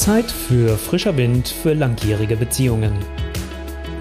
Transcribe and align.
Zeit 0.00 0.30
für 0.30 0.78
frischer 0.78 1.18
Wind 1.18 1.46
für 1.46 1.74
langjährige 1.74 2.34
Beziehungen. 2.34 2.94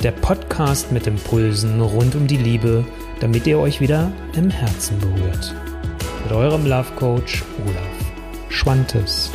Der 0.01 0.11
Podcast 0.11 0.93
mit 0.93 1.07
Impulsen 1.07 1.81
rund 1.81 2.15
um 2.15 2.25
die 2.25 2.37
Liebe, 2.37 2.85
damit 3.19 3.45
ihr 3.45 3.59
euch 3.59 3.81
wieder 3.81 4.09
im 4.33 4.49
Herzen 4.49 4.97
berührt. 5.01 5.53
Mit 6.23 6.31
eurem 6.31 6.65
Love 6.65 6.89
Coach 6.95 7.43
Olaf 7.65 8.47
Schwantes. 8.47 9.29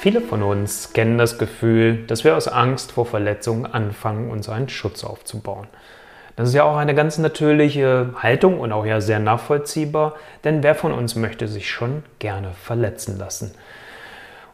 Viele 0.00 0.20
von 0.20 0.42
uns 0.42 0.92
kennen 0.92 1.16
das 1.16 1.38
Gefühl, 1.38 2.04
dass 2.08 2.24
wir 2.24 2.36
aus 2.36 2.48
Angst 2.48 2.90
vor 2.90 3.06
Verletzungen 3.06 3.66
anfangen, 3.66 4.32
uns 4.32 4.48
einen 4.48 4.68
Schutz 4.68 5.04
aufzubauen. 5.04 5.68
Das 6.38 6.50
ist 6.50 6.54
ja 6.54 6.62
auch 6.62 6.76
eine 6.76 6.94
ganz 6.94 7.18
natürliche 7.18 8.10
Haltung 8.14 8.60
und 8.60 8.70
auch 8.70 8.86
ja 8.86 9.00
sehr 9.00 9.18
nachvollziehbar, 9.18 10.14
denn 10.44 10.62
wer 10.62 10.76
von 10.76 10.92
uns 10.92 11.16
möchte 11.16 11.48
sich 11.48 11.68
schon 11.68 12.04
gerne 12.20 12.52
verletzen 12.62 13.18
lassen? 13.18 13.56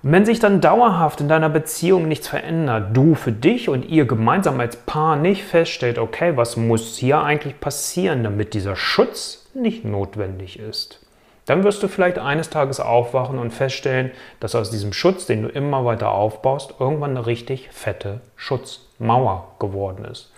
Und 0.02 0.12
wenn 0.12 0.24
sich 0.24 0.38
dann 0.38 0.62
dauerhaft 0.62 1.20
in 1.20 1.28
deiner 1.28 1.50
Beziehung 1.50 2.08
nichts 2.08 2.26
verändert, 2.26 2.96
du 2.96 3.14
für 3.14 3.32
dich 3.32 3.68
und 3.68 3.84
ihr 3.84 4.06
gemeinsam 4.06 4.58
als 4.60 4.76
Paar 4.76 5.16
nicht 5.16 5.44
feststellt, 5.44 5.98
okay, 5.98 6.38
was 6.38 6.56
muss 6.56 6.96
hier 6.96 7.20
eigentlich 7.20 7.60
passieren, 7.60 8.24
damit 8.24 8.54
dieser 8.54 8.76
Schutz 8.76 9.50
nicht 9.52 9.84
notwendig 9.84 10.58
ist, 10.58 11.00
dann 11.44 11.64
wirst 11.64 11.82
du 11.82 11.88
vielleicht 11.88 12.18
eines 12.18 12.48
Tages 12.48 12.80
aufwachen 12.80 13.38
und 13.38 13.50
feststellen, 13.50 14.10
dass 14.40 14.54
aus 14.54 14.70
diesem 14.70 14.94
Schutz, 14.94 15.26
den 15.26 15.42
du 15.42 15.48
immer 15.50 15.84
weiter 15.84 16.12
aufbaust, 16.12 16.76
irgendwann 16.80 17.10
eine 17.10 17.26
richtig 17.26 17.68
fette 17.72 18.22
Schutzmauer 18.36 19.48
geworden 19.58 20.06
ist. 20.06 20.33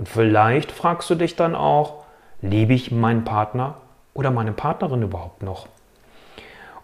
Und 0.00 0.08
vielleicht 0.08 0.72
fragst 0.72 1.10
du 1.10 1.14
dich 1.14 1.36
dann 1.36 1.54
auch, 1.54 2.04
liebe 2.40 2.72
ich 2.72 2.90
meinen 2.90 3.22
Partner 3.22 3.74
oder 4.14 4.30
meine 4.30 4.52
Partnerin 4.52 5.02
überhaupt 5.02 5.42
noch? 5.42 5.66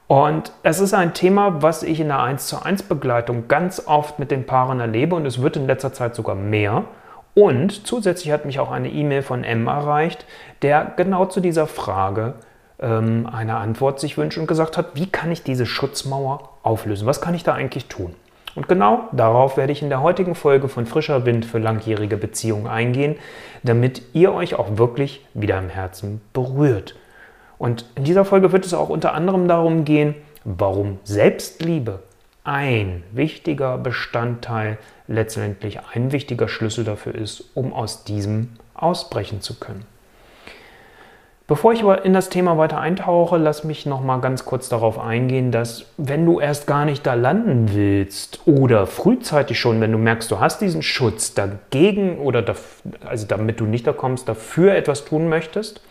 Und 0.07 0.53
es 0.63 0.81
ist 0.81 0.93
ein 0.93 1.15
Thema, 1.15 1.63
was 1.63 1.83
ich 1.83 1.99
in 1.99 2.09
der 2.09 2.21
1 2.21 2.47
zu 2.47 2.63
1 2.63 2.83
Begleitung 2.83 3.49
ganz 3.49 3.83
oft 3.87 4.19
mit 4.19 4.31
den 4.31 4.45
Paaren 4.45 4.81
erlebe 4.81 5.17
und 5.17 5.25
es 5.25 5.41
wird 5.41 5.57
in 5.57 5.67
letzter 5.67 5.95
Zeit 5.95 6.15
sogar 6.15 6.35
mehr. 6.35 6.85
Und 7.33 7.87
zusätzlich 7.87 8.35
hat 8.35 8.45
mich 8.45 8.61
auch 8.61 8.71
eine 8.71 8.91
E-Mail 8.91 9.23
von 9.23 9.45
M 9.45 9.67
erreicht, 9.67 10.27
der 10.61 10.93
genau 10.99 11.25
zu 11.25 11.41
dieser 11.41 11.67
Frage 11.67 12.35
ähm, 12.79 13.27
eine 13.33 13.57
Antwort 13.57 13.99
sich 13.99 14.19
wünscht 14.19 14.37
und 14.37 14.47
gesagt 14.47 14.77
hat, 14.77 14.89
wie 14.93 15.07
kann 15.07 15.33
ich 15.33 15.43
diese 15.43 15.65
Schutzmauer 15.65 16.51
auflösen? 16.63 17.07
Was 17.07 17.23
kann 17.23 17.33
ich 17.33 17.45
da 17.45 17.55
eigentlich 17.55 17.87
tun? 17.87 18.15
Und 18.57 18.69
genau 18.69 19.09
darauf 19.13 19.57
werde 19.57 19.73
ich 19.73 19.83
in 19.83 19.91
der 19.91 20.01
heutigen 20.01 20.35
Folge 20.35 20.69
von 20.69 20.87
Frischer 20.87 21.27
Wind 21.27 21.45
für 21.45 21.59
langjährige 21.59 22.17
Beziehungen 22.17 22.67
eingehen, 22.67 23.17
damit 23.63 24.03
ihr 24.15 24.33
euch 24.33 24.55
auch 24.55 24.79
wirklich 24.79 25.25
wieder 25.35 25.59
im 25.59 25.69
Herzen 25.69 26.23
berührt. 26.33 26.97
Und 27.59 27.85
in 27.95 28.05
dieser 28.05 28.25
Folge 28.25 28.53
wird 28.53 28.67
es 28.67 28.75
auch 28.75 28.89
unter 28.89 29.15
anderem 29.15 29.47
darum 29.47 29.85
gehen, 29.85 30.15
warum 30.45 30.99
Selbstliebe 31.05 32.01
ein 32.45 33.03
wichtiger 33.13 33.77
Bestandteil, 33.77 34.79
letztendlich 35.07 35.81
ein 35.95 36.13
wichtiger 36.13 36.49
Schlüssel 36.49 36.85
dafür 36.85 37.15
ist, 37.15 37.51
um 37.55 37.73
aus 37.73 38.05
diesem 38.05 38.51
ausbrechen 38.75 39.41
zu 39.41 39.59
können. 39.59 39.85
Bevor 41.49 41.73
ich 41.73 41.83
aber 41.85 42.05
in 42.05 42.13
das 42.13 42.29
Thema 42.29 42.59
weiter 42.59 42.81
eintauche, 42.81 43.37
lass 43.37 43.63
mich 43.63 43.87
noch 43.87 44.01
mal 44.01 44.19
ganz 44.19 44.45
kurz 44.45 44.69
darauf 44.69 44.99
eingehen, 44.99 45.53
dass 45.53 45.85
wenn 45.97 46.27
du 46.27 46.41
erst 46.41 46.67
gar 46.67 46.85
nicht 46.85 47.07
da 47.07 47.15
landen 47.15 47.73
willst 47.73 48.41
oder 48.47 48.89
frühzeitig 48.89 49.61
schon, 49.61 49.81
wenn 49.81 49.93
du 49.93 49.99
merkst, 49.99 50.29
du 50.29 50.41
hast 50.41 50.61
diesen 50.61 50.83
Schutz 50.83 51.35
dagegen 51.35 52.19
oder 52.19 52.45
also 53.05 53.29
damit 53.29 53.61
du 53.61 53.65
nicht 53.65 53.87
da 53.87 53.93
kommst, 53.93 54.29
dafür 54.29 54.75
etwas 54.75 55.05
tun 55.05 55.29
möchtest, 55.29 55.83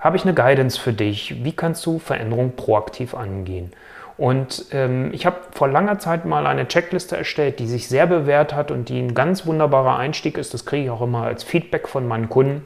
habe 0.00 0.16
ich 0.16 0.24
eine 0.24 0.32
Guidance 0.32 0.80
für 0.80 0.94
dich. 0.94 1.44
Wie 1.44 1.52
kannst 1.52 1.84
du 1.84 1.98
Veränderung 1.98 2.52
proaktiv 2.56 3.14
angehen? 3.14 3.70
Und 4.16 4.66
ähm, 4.70 5.12
ich 5.12 5.26
habe 5.26 5.36
vor 5.50 5.68
langer 5.68 5.98
Zeit 5.98 6.24
mal 6.24 6.46
eine 6.46 6.68
Checkliste 6.68 7.18
erstellt, 7.18 7.58
die 7.58 7.66
sich 7.66 7.88
sehr 7.88 8.06
bewährt 8.06 8.54
hat 8.54 8.70
und 8.70 8.88
die 8.88 8.98
ein 8.98 9.12
ganz 9.12 9.44
wunderbarer 9.44 9.98
Einstieg 9.98 10.38
ist. 10.38 10.54
Das 10.54 10.64
kriege 10.64 10.84
ich 10.84 10.90
auch 10.90 11.02
immer 11.02 11.24
als 11.24 11.42
Feedback 11.42 11.86
von 11.86 12.08
meinen 12.08 12.30
Kunden 12.30 12.64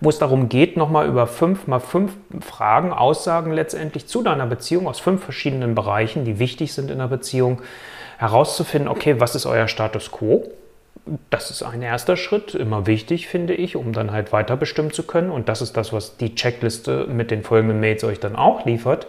wo 0.00 0.08
es 0.08 0.18
darum 0.18 0.48
geht, 0.48 0.76
nochmal 0.76 1.06
über 1.06 1.26
fünf 1.26 1.66
mal 1.66 1.80
fünf 1.80 2.12
Fragen, 2.40 2.92
Aussagen 2.92 3.52
letztendlich 3.52 4.06
zu 4.06 4.22
deiner 4.22 4.46
Beziehung 4.46 4.86
aus 4.88 5.00
fünf 5.00 5.22
verschiedenen 5.22 5.74
Bereichen, 5.74 6.24
die 6.24 6.38
wichtig 6.38 6.72
sind 6.72 6.90
in 6.90 6.98
der 6.98 7.08
Beziehung, 7.08 7.62
herauszufinden, 8.18 8.88
okay, 8.88 9.18
was 9.18 9.34
ist 9.34 9.46
euer 9.46 9.68
Status 9.68 10.10
quo? 10.10 10.44
Das 11.30 11.50
ist 11.50 11.62
ein 11.62 11.82
erster 11.82 12.16
Schritt, 12.16 12.54
immer 12.54 12.86
wichtig, 12.86 13.26
finde 13.26 13.54
ich, 13.54 13.76
um 13.76 13.92
dann 13.92 14.12
halt 14.12 14.32
weiter 14.32 14.56
bestimmen 14.56 14.92
zu 14.92 15.04
können. 15.04 15.30
Und 15.30 15.48
das 15.48 15.62
ist 15.62 15.76
das, 15.76 15.92
was 15.92 16.18
die 16.18 16.34
Checkliste 16.34 17.06
mit 17.06 17.30
den 17.30 17.42
folgenden 17.42 17.80
Mails 17.80 18.04
euch 18.04 18.20
dann 18.20 18.36
auch 18.36 18.66
liefert. 18.66 19.06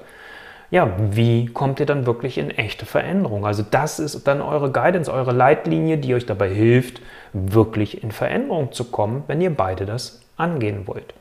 Ja, 0.71 0.95
wie 1.11 1.47
kommt 1.47 1.81
ihr 1.81 1.85
dann 1.85 2.05
wirklich 2.05 2.37
in 2.37 2.49
echte 2.49 2.85
Veränderung? 2.85 3.45
Also 3.45 3.61
das 3.69 3.99
ist 3.99 4.25
dann 4.25 4.41
eure 4.41 4.71
Guidance, 4.71 5.11
eure 5.11 5.33
Leitlinie, 5.33 5.97
die 5.97 6.15
euch 6.15 6.25
dabei 6.25 6.47
hilft, 6.47 7.01
wirklich 7.33 8.01
in 8.01 8.11
Veränderung 8.11 8.71
zu 8.71 8.85
kommen, 8.85 9.23
wenn 9.27 9.41
ihr 9.41 9.53
beide 9.53 9.85
das 9.85 10.20
angehen 10.41 10.87
wollt. 10.87 11.13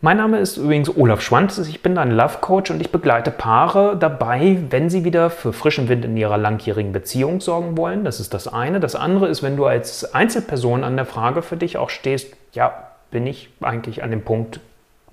Mein 0.00 0.18
Name 0.18 0.38
ist 0.38 0.58
übrigens 0.58 0.96
Olaf 0.96 1.20
Schwantes, 1.20 1.66
ich 1.66 1.82
bin 1.82 1.96
dein 1.96 2.12
Love 2.12 2.38
Coach 2.40 2.70
und 2.70 2.80
ich 2.80 2.92
begleite 2.92 3.32
Paare 3.32 3.96
dabei, 3.96 4.58
wenn 4.70 4.88
sie 4.88 5.04
wieder 5.04 5.28
für 5.28 5.52
frischen 5.52 5.88
Wind 5.88 6.04
in 6.04 6.16
ihrer 6.16 6.38
langjährigen 6.38 6.92
Beziehung 6.92 7.40
sorgen 7.40 7.76
wollen. 7.76 8.04
Das 8.04 8.20
ist 8.20 8.32
das 8.32 8.46
eine. 8.46 8.78
Das 8.78 8.94
andere 8.94 9.26
ist, 9.26 9.42
wenn 9.42 9.56
du 9.56 9.66
als 9.66 10.14
Einzelperson 10.14 10.84
an 10.84 10.94
der 10.94 11.04
Frage 11.04 11.42
für 11.42 11.56
dich 11.56 11.78
auch 11.78 11.90
stehst, 11.90 12.32
ja, 12.52 12.92
bin 13.10 13.26
ich 13.26 13.50
eigentlich 13.60 14.04
an 14.04 14.12
dem 14.12 14.22
Punkt 14.22 14.60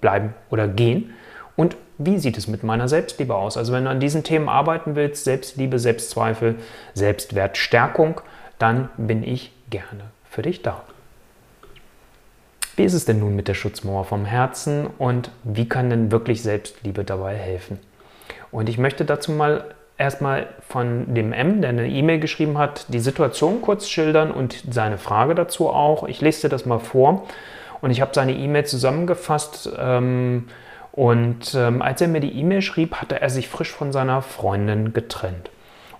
bleiben 0.02 0.36
oder 0.52 0.68
gehen? 0.68 1.16
Und 1.56 1.76
wie 1.98 2.18
sieht 2.18 2.38
es 2.38 2.48
mit 2.48 2.64
meiner 2.64 2.88
Selbstliebe 2.88 3.36
aus? 3.36 3.58
Also 3.58 3.74
wenn 3.74 3.86
du 3.86 3.90
an 3.90 4.00
diesen 4.00 4.24
Themen 4.24 4.50
arbeiten 4.50 4.96
willst, 4.96 5.24
Selbstliebe, 5.24 5.80
Selbstzweifel, 5.80 6.56
Selbstwertstärkung, 6.94 8.22
dann 8.60 8.90
bin 8.98 9.24
ich 9.24 9.52
gerne 9.70 10.12
für 10.30 10.42
dich 10.42 10.62
da. 10.62 10.84
Wie 12.76 12.84
ist 12.84 12.94
es 12.94 13.06
denn 13.06 13.20
nun 13.20 13.36
mit 13.36 13.48
der 13.48 13.54
Schutzmauer 13.54 14.04
vom 14.04 14.26
Herzen 14.26 14.88
und 14.98 15.32
wie 15.44 15.70
kann 15.70 15.90
denn 15.90 16.12
wirklich 16.12 16.44
Selbstliebe 16.44 17.06
dabei 17.06 17.36
helfen? 17.36 17.80
Und 18.52 18.68
ich 18.68 18.78
möchte 18.78 19.06
dazu 19.06 19.32
mal 19.32 19.76
erstmal 19.98 20.48
von 20.68 21.14
dem 21.14 21.32
M, 21.32 21.62
der 21.62 21.70
eine 21.70 21.88
E-Mail 21.88 22.20
geschrieben 22.20 22.58
hat, 22.58 22.86
die 22.90 23.00
Situation 23.00 23.62
kurz 23.62 23.88
schildern 23.88 24.32
und 24.32 24.64
seine 24.70 24.98
Frage 24.98 25.36
dazu 25.36 25.70
auch. 25.70 26.06
Ich 26.08 26.20
lese 26.20 26.44
dir 26.44 26.50
das 26.50 26.66
mal 26.66 26.80
vor 26.80 27.26
und 27.82 27.92
ich 27.92 28.02
habe 28.02 28.12
seine 28.14 28.34
E-Mail 28.34 28.66
zusammengefasst. 28.66 29.70
Ähm, 29.78 30.48
und 30.96 31.54
ähm, 31.56 31.82
als 31.82 32.00
er 32.00 32.08
mir 32.08 32.22
die 32.22 32.40
E-Mail 32.40 32.62
schrieb, 32.62 32.96
hatte 32.96 33.22
er 33.22 33.30
sich 33.30 33.50
frisch 33.50 33.72
von 33.72 33.92
seiner 33.92 34.22
Freundin 34.22 34.94
getrennt. 34.94 35.52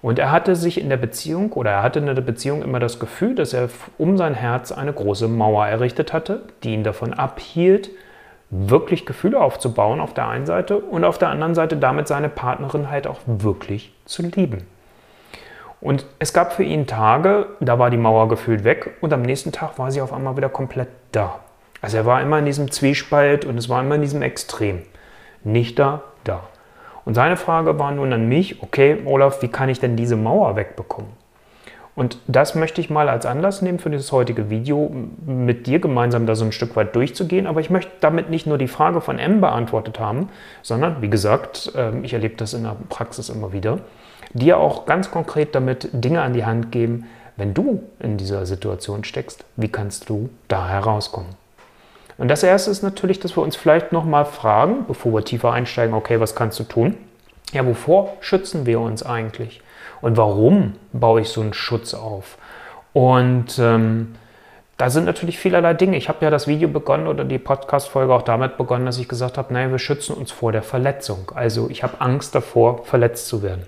Und 0.02 0.20
er 0.20 0.32
hatte 0.32 0.56
sich 0.56 0.80
in 0.80 0.88
der 0.88 0.98
Beziehung 0.98 1.52
oder 1.52 1.72
er 1.72 1.84
hatte 1.84 2.00
in 2.00 2.06
der 2.06 2.14
Beziehung 2.14 2.62
immer 2.62 2.80
das 2.80 3.00
Gefühl, 3.00 3.36
dass 3.36 3.54
er 3.54 3.70
um 3.98 4.18
sein 4.18 4.36
Herz 4.36 4.72
eine 4.72 4.94
große 4.94 5.28
Mauer 5.28 5.68
errichtet 5.68 6.14
hatte, 6.14 6.44
die 6.64 6.74
ihn 6.74 6.84
davon 6.84 7.14
abhielt, 7.14 7.90
wirklich 8.50 9.06
Gefühle 9.06 9.42
aufzubauen 9.42 10.00
auf 10.00 10.14
der 10.14 10.30
einen 10.30 10.46
Seite 10.46 10.78
und 10.78 11.04
auf 11.04 11.18
der 11.18 11.30
anderen 11.30 11.56
Seite 11.56 11.76
damit 11.76 12.08
seine 12.08 12.30
Partnerin 12.30 12.90
halt 12.90 13.06
auch 13.06 13.20
wirklich 13.26 13.94
zu 14.06 14.22
lieben. 14.22 14.66
Und 15.82 16.06
es 16.20 16.32
gab 16.32 16.54
für 16.54 16.64
ihn 16.64 16.88
Tage, 16.88 17.48
da 17.60 17.80
war 17.80 17.90
die 17.90 17.98
Mauer 17.98 18.30
gefühlt 18.30 18.64
weg 18.64 18.96
und 19.02 19.12
am 19.12 19.24
nächsten 19.24 19.52
Tag 19.52 19.78
war 19.78 19.92
sie 19.92 20.02
auf 20.02 20.14
einmal 20.14 20.38
wieder 20.38 20.50
komplett 20.50 20.88
da. 21.12 21.40
Also 21.86 21.98
er 21.98 22.08
war 22.08 22.20
immer 22.24 22.40
in 22.40 22.46
diesem 22.46 22.72
Zwiespalt 22.72 23.46
und 23.46 23.60
es 23.60 23.70
war 23.70 23.80
immer 23.80 23.94
in 23.94 24.02
diesem 24.02 24.24
Extrem. 24.24 24.82
Nicht 25.44 25.78
da, 25.78 26.02
da. 26.24 26.42
Und 27.06 27.14
seine 27.14 27.38
Frage 27.38 27.78
war 27.78 27.92
nun 27.92 28.12
an 28.12 28.28
mich, 28.28 28.64
okay, 28.64 29.04
Olaf, 29.06 29.44
wie 29.44 29.50
kann 29.50 29.70
ich 29.70 29.80
denn 29.80 29.96
diese 29.96 30.16
Mauer 30.16 30.56
wegbekommen? 30.56 31.12
Und 31.94 32.18
das 32.26 32.56
möchte 32.56 32.82
ich 32.82 32.90
mal 32.90 33.08
als 33.08 33.28
Anlass 33.28 33.62
nehmen 33.62 33.78
für 33.78 33.92
dieses 33.92 34.12
heutige 34.12 34.50
Video, 34.50 34.92
mit 35.28 35.68
dir 35.68 35.78
gemeinsam 35.78 36.26
da 36.26 36.34
so 36.34 36.44
ein 36.46 36.52
Stück 36.52 36.76
weit 36.76 36.96
durchzugehen. 36.96 37.46
Aber 37.46 37.60
ich 37.60 37.70
möchte 37.70 37.92
damit 38.00 38.32
nicht 38.32 38.48
nur 38.48 38.58
die 38.58 38.68
Frage 38.68 39.00
von 39.00 39.20
M 39.20 39.40
beantwortet 39.40 40.00
haben, 40.00 40.30
sondern, 40.64 41.04
wie 41.04 41.10
gesagt, 41.12 41.72
ähm, 41.76 42.04
ich 42.04 42.14
erlebe 42.14 42.36
das 42.36 42.56
in 42.56 42.64
der 42.64 42.78
Praxis 42.90 43.30
immer 43.30 43.54
wieder, 43.54 43.78
dir 44.34 44.58
auch 44.58 44.88
ganz 44.88 45.12
konkret 45.12 45.54
damit 45.54 45.90
Dinge 45.94 46.24
an 46.24 46.34
die 46.34 46.46
Hand 46.46 46.72
geben, 46.72 47.06
wenn 47.38 47.54
du 47.54 47.84
in 48.00 48.18
dieser 48.18 48.48
Situation 48.48 49.04
steckst, 49.04 49.46
wie 49.56 49.68
kannst 49.68 50.10
du 50.10 50.32
da 50.48 50.68
herauskommen? 50.68 51.45
Und 52.18 52.30
das 52.30 52.44
erste 52.44 52.72
ist 52.72 52.82
natürlich, 52.82 53.20
dass 53.20 53.36
wir 53.36 53.44
uns 53.44 53.56
vielleicht 53.56 53.92
nochmal 53.92 54.26
fragen, 54.26 54.86
bevor 54.88 55.14
wir 55.14 55.26
tiefer 55.26 55.52
einsteigen, 55.52 55.94
okay, 55.94 56.20
was 56.20 56.36
kannst 56.36 56.60
du 56.60 56.64
tun? 56.64 56.98
Ja, 57.52 57.66
wovor 57.66 58.14
schützen 58.22 58.66
wir 58.66 58.80
uns 58.80 59.04
eigentlich? 59.04 59.62
Und 60.02 60.18
warum 60.18 60.74
baue 60.94 61.22
ich 61.22 61.30
so 61.30 61.42
einen 61.42 61.54
Schutz 61.54 61.94
auf? 61.94 62.38
Und 62.94 63.60
ähm, 63.60 64.16
da 64.78 64.90
sind 64.90 65.06
natürlich 65.06 65.40
vielerlei 65.40 65.74
Dinge. 65.74 65.98
Ich 65.98 66.10
habe 66.10 66.24
ja 66.24 66.30
das 66.30 66.48
Video 66.48 66.68
begonnen 66.68 67.08
oder 67.08 67.24
die 67.24 67.38
Podcast-Folge 67.38 68.14
auch 68.14 68.22
damit 68.22 68.58
begonnen, 68.58 68.86
dass 68.86 68.98
ich 68.98 69.08
gesagt 69.08 69.38
habe, 69.38 69.54
naja, 69.54 69.72
wir 69.72 69.80
schützen 69.80 70.16
uns 70.16 70.32
vor 70.32 70.52
der 70.52 70.64
Verletzung. 70.64 71.32
Also 71.34 71.70
ich 71.70 71.84
habe 71.84 72.02
Angst 72.02 72.36
davor, 72.36 72.84
verletzt 72.84 73.28
zu 73.28 73.42
werden. 73.42 73.64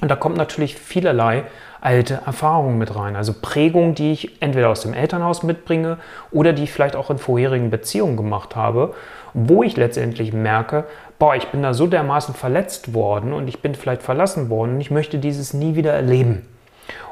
Und 0.00 0.10
da 0.10 0.16
kommt 0.16 0.36
natürlich 0.36 0.76
vielerlei 0.76 1.44
alte 1.82 2.20
Erfahrungen 2.24 2.78
mit 2.78 2.94
rein. 2.94 3.16
Also 3.16 3.34
Prägungen, 3.40 3.94
die 3.94 4.12
ich 4.12 4.40
entweder 4.40 4.70
aus 4.70 4.82
dem 4.82 4.94
Elternhaus 4.94 5.42
mitbringe 5.42 5.98
oder 6.30 6.52
die 6.52 6.62
ich 6.62 6.72
vielleicht 6.72 6.96
auch 6.96 7.10
in 7.10 7.18
vorherigen 7.18 7.70
Beziehungen 7.70 8.16
gemacht 8.16 8.56
habe, 8.56 8.94
wo 9.34 9.62
ich 9.62 9.76
letztendlich 9.76 10.32
merke, 10.32 10.84
boah, 11.18 11.34
ich 11.34 11.48
bin 11.48 11.62
da 11.62 11.74
so 11.74 11.88
dermaßen 11.88 12.34
verletzt 12.34 12.94
worden 12.94 13.32
und 13.32 13.48
ich 13.48 13.60
bin 13.60 13.74
vielleicht 13.74 14.02
verlassen 14.02 14.48
worden 14.48 14.74
und 14.74 14.80
ich 14.80 14.92
möchte 14.92 15.18
dieses 15.18 15.54
nie 15.54 15.74
wieder 15.74 15.92
erleben. 15.92 16.46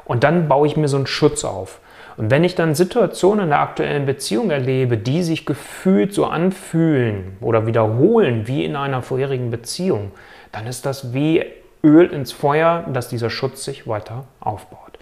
Und 0.05 0.23
dann 0.23 0.47
baue 0.47 0.67
ich 0.67 0.77
mir 0.77 0.87
so 0.87 0.97
einen 0.97 1.07
Schutz 1.07 1.43
auf. 1.43 1.79
Und 2.15 2.31
wenn 2.31 2.43
ich 2.43 2.55
dann 2.55 2.73
Situationen 2.73 3.45
in 3.45 3.49
der 3.49 3.59
aktuellen 3.59 4.05
Beziehung 4.05 4.51
erlebe, 4.51 4.97
die 4.97 5.23
sich 5.23 5.45
gefühlt 5.45 6.13
so 6.13 6.25
anfühlen 6.25 7.37
oder 7.41 7.65
wiederholen 7.65 8.47
wie 8.47 8.63
in 8.63 8.75
einer 8.75 9.01
vorherigen 9.01 9.51
Beziehung, 9.51 10.11
dann 10.51 10.67
ist 10.67 10.85
das 10.85 11.13
wie 11.13 11.43
Öl 11.83 12.11
ins 12.11 12.31
Feuer, 12.31 12.85
dass 12.91 13.09
dieser 13.09 13.29
Schutz 13.29 13.63
sich 13.63 13.87
weiter 13.87 14.25
aufbaut. 14.39 14.97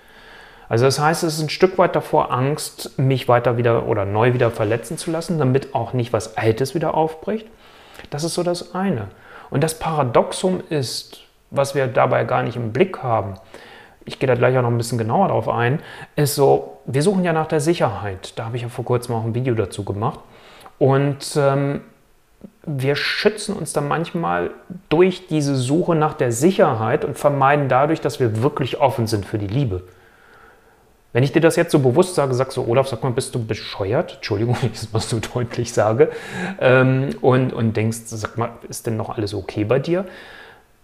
Also 0.70 0.86
das 0.86 1.00
heißt, 1.00 1.24
es 1.24 1.38
ist 1.38 1.42
ein 1.42 1.50
Stück 1.50 1.78
weit 1.78 1.96
davor 1.96 2.32
Angst, 2.32 2.98
mich 2.98 3.28
weiter 3.28 3.58
wieder 3.58 3.88
oder 3.88 4.06
neu 4.06 4.34
wieder 4.34 4.52
verletzen 4.52 4.98
zu 4.98 5.10
lassen, 5.10 5.40
damit 5.40 5.74
auch 5.74 5.94
nicht 5.94 6.14
was 6.14 6.38
Altes 6.38 6.76
wieder 6.76 6.94
aufbricht. 6.94 7.48
Das 8.12 8.24
ist 8.24 8.36
so 8.36 8.44
das 8.44 8.76
eine. 8.76 9.08
Und 9.50 9.64
das 9.64 9.80
Paradoxum 9.80 10.62
ist, 10.70 11.22
was 11.50 11.74
wir 11.74 11.88
dabei 11.88 12.24
gar 12.24 12.44
nicht 12.44 12.56
im 12.56 12.72
Blick 12.72 13.02
haben, 13.02 13.34
ich 14.06 14.20
gehe 14.20 14.28
da 14.28 14.36
gleich 14.36 14.58
auch 14.58 14.62
noch 14.62 14.70
ein 14.70 14.78
bisschen 14.78 14.98
genauer 14.98 15.28
drauf 15.28 15.50
ein, 15.50 15.82
ist 16.16 16.36
so, 16.36 16.80
wir 16.86 17.04
suchen 17.04 17.24
ja 17.24 17.34
nach 17.34 17.48
der 17.48 17.60
Sicherheit. 17.60 18.34
Da 18.38 18.46
habe 18.46 18.56
ich 18.56 18.64
ja 18.64 18.70
vor 18.70 18.86
kurzem 18.86 19.16
auch 19.16 19.24
ein 19.24 19.36
Video 19.36 19.54
dazu 19.56 19.84
gemacht. 19.84 20.20
Und 20.78 21.36
ähm, 21.36 21.82
wir 22.66 22.96
schützen 22.96 23.56
uns 23.56 23.74
dann 23.74 23.88
manchmal 23.88 24.52
durch 24.90 25.28
diese 25.28 25.56
Suche 25.56 25.96
nach 25.96 26.14
der 26.14 26.32
Sicherheit 26.32 27.04
und 27.04 27.18
vermeiden 27.18 27.68
dadurch, 27.68 28.02
dass 28.02 28.20
wir 28.20 28.42
wirklich 28.42 28.80
offen 28.80 29.08
sind 29.08 29.26
für 29.26 29.38
die 29.38 29.48
Liebe. 29.48 29.84
Wenn 31.12 31.24
ich 31.24 31.32
dir 31.32 31.42
das 31.42 31.56
jetzt 31.56 31.72
so 31.72 31.80
bewusst 31.80 32.14
sage, 32.14 32.36
sagst 32.36 32.56
du, 32.58 32.64
Olaf, 32.68 32.88
sag 32.88 33.02
mal, 33.02 33.12
bist 33.12 33.34
du 33.34 33.44
bescheuert? 33.44 34.16
Entschuldigung, 34.16 34.58
wenn 34.62 34.72
ich 34.72 34.80
das 34.80 34.94
mal 34.94 35.00
so 35.00 35.20
deutlich 35.34 35.74
sage. 35.74 36.12
Ähm, 36.60 37.10
und, 37.22 37.52
und 37.52 37.76
denkst, 37.76 38.00
sag 38.06 38.38
mal, 38.38 38.52
ist 38.68 38.86
denn 38.86 38.98
noch 38.98 39.10
alles 39.18 39.34
okay 39.34 39.64
bei 39.64 39.80
dir? 39.80 40.06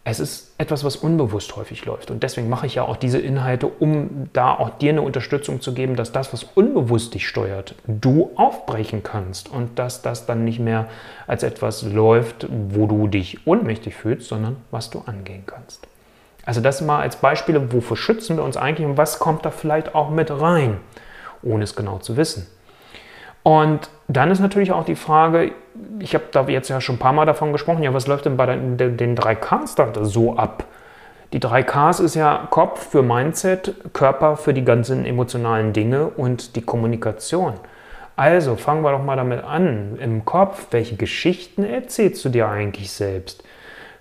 Es 0.08 0.20
ist 0.20 0.54
etwas, 0.60 0.84
was 0.84 0.98
unbewusst 0.98 1.56
häufig 1.56 1.84
läuft. 1.86 2.12
Und 2.12 2.22
deswegen 2.22 2.48
mache 2.48 2.68
ich 2.68 2.76
ja 2.76 2.84
auch 2.84 2.96
diese 2.96 3.18
Inhalte, 3.18 3.66
um 3.66 4.30
da 4.34 4.54
auch 4.54 4.78
dir 4.78 4.92
eine 4.92 5.02
Unterstützung 5.02 5.62
zu 5.62 5.74
geben, 5.74 5.96
dass 5.96 6.12
das, 6.12 6.32
was 6.32 6.44
unbewusst 6.44 7.16
dich 7.16 7.28
steuert, 7.28 7.74
du 7.88 8.30
aufbrechen 8.36 9.02
kannst 9.02 9.50
und 9.50 9.80
dass 9.80 10.04
das 10.04 10.28
dann 10.28 10.46
nicht 10.46 10.60
mehr 10.60 10.88
als 11.26 11.42
etwas 11.42 11.82
läuft, 11.82 12.46
wo 12.70 12.86
du 12.86 13.08
dich 13.08 13.48
ohnmächtig 13.48 13.96
fühlst, 13.96 14.28
sondern 14.28 14.58
was 14.70 14.92
du 14.92 15.02
angehen 15.08 15.44
kannst. 15.48 15.88
Also 16.46 16.62
das 16.62 16.82
mal 16.82 17.02
als 17.02 17.16
Beispiele, 17.16 17.74
wofür 17.74 17.98
schützen 17.98 18.38
wir 18.38 18.44
uns 18.44 18.58
eigentlich 18.58 18.88
und 18.88 18.98
was 18.98 19.18
kommt 19.18 19.44
da 19.44 19.50
vielleicht 19.50 19.96
auch 19.96 20.12
mit 20.12 20.30
rein, 20.30 20.78
ohne 21.42 21.64
es 21.64 21.76
genau 21.76 21.98
zu 21.98 22.16
wissen. 22.16 22.46
Und 23.46 23.92
dann 24.08 24.32
ist 24.32 24.40
natürlich 24.40 24.72
auch 24.72 24.86
die 24.86 24.96
Frage, 24.96 25.52
ich 26.00 26.16
habe 26.16 26.24
da 26.32 26.48
jetzt 26.48 26.68
ja 26.68 26.82
schon 26.82 26.96
ein 26.96 27.00
paar 27.00 27.14
Mal 27.14 27.28
davon 27.28 27.52
gesprochen, 27.52 27.84
ja, 27.84 27.94
was 27.94 28.08
läuft 28.08 28.26
denn 28.26 28.38
bei 28.38 28.48
den, 28.48 28.76
den, 28.78 28.98
den 28.98 29.16
3Ks 29.16 29.76
da 29.76 30.04
so 30.04 30.36
ab? 30.36 30.66
Die 31.32 31.40
3Ks 31.40 32.02
ist 32.02 32.16
ja 32.16 32.48
Kopf 32.50 32.90
für 32.90 33.04
Mindset, 33.04 33.76
Körper 33.94 34.36
für 34.36 34.56
die 34.56 34.66
ganzen 34.66 35.06
emotionalen 35.06 35.74
Dinge 35.74 36.08
und 36.08 36.56
die 36.56 36.64
Kommunikation. 36.64 37.54
Also 38.16 38.56
fangen 38.56 38.82
wir 38.82 38.92
doch 38.92 39.04
mal 39.04 39.16
damit 39.16 39.44
an. 39.44 40.00
Im 40.02 40.26
Kopf, 40.26 40.66
welche 40.72 40.96
Geschichten 40.96 41.64
erzählst 41.64 42.26
du 42.26 42.30
dir 42.30 42.50
eigentlich 42.50 42.92
selbst? 42.92 43.44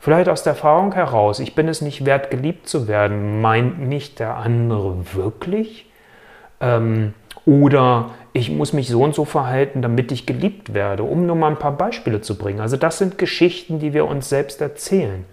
Vielleicht 0.01 0.31
aus 0.31 0.43
der 0.43 0.55
Erfahrung 0.55 0.95
heraus, 0.95 1.39
ich 1.39 1.55
bin 1.55 1.69
es 1.69 1.83
nicht 1.83 2.07
wert, 2.07 2.31
geliebt 2.31 2.67
zu 2.67 2.89
werden. 2.89 3.43
Meint 3.43 3.79
mich 3.79 4.15
der 4.15 4.37
andere 4.37 5.15
wirklich? 5.15 5.91
Ähm, 6.63 7.13
oder 7.45 8.11
ich 8.37 8.51
muss 8.51 8.73
mich 8.73 8.89
so 8.89 9.03
und 9.03 9.15
so 9.15 9.25
verhalten, 9.25 9.81
damit 9.81 10.11
ich 10.11 10.27
geliebt 10.27 10.75
werde, 10.75 11.05
um 11.05 11.25
nur 11.25 11.37
mal 11.37 11.53
ein 11.53 11.59
paar 11.59 11.77
Beispiele 11.77 12.21
zu 12.21 12.37
bringen. 12.37 12.61
Also 12.61 12.77
das 12.77 12.99
sind 12.99 13.17
Geschichten, 13.17 13.79
die 13.79 13.95
wir 13.95 14.07
uns 14.07 14.29
selbst 14.29 14.61
erzählen. 14.61 15.25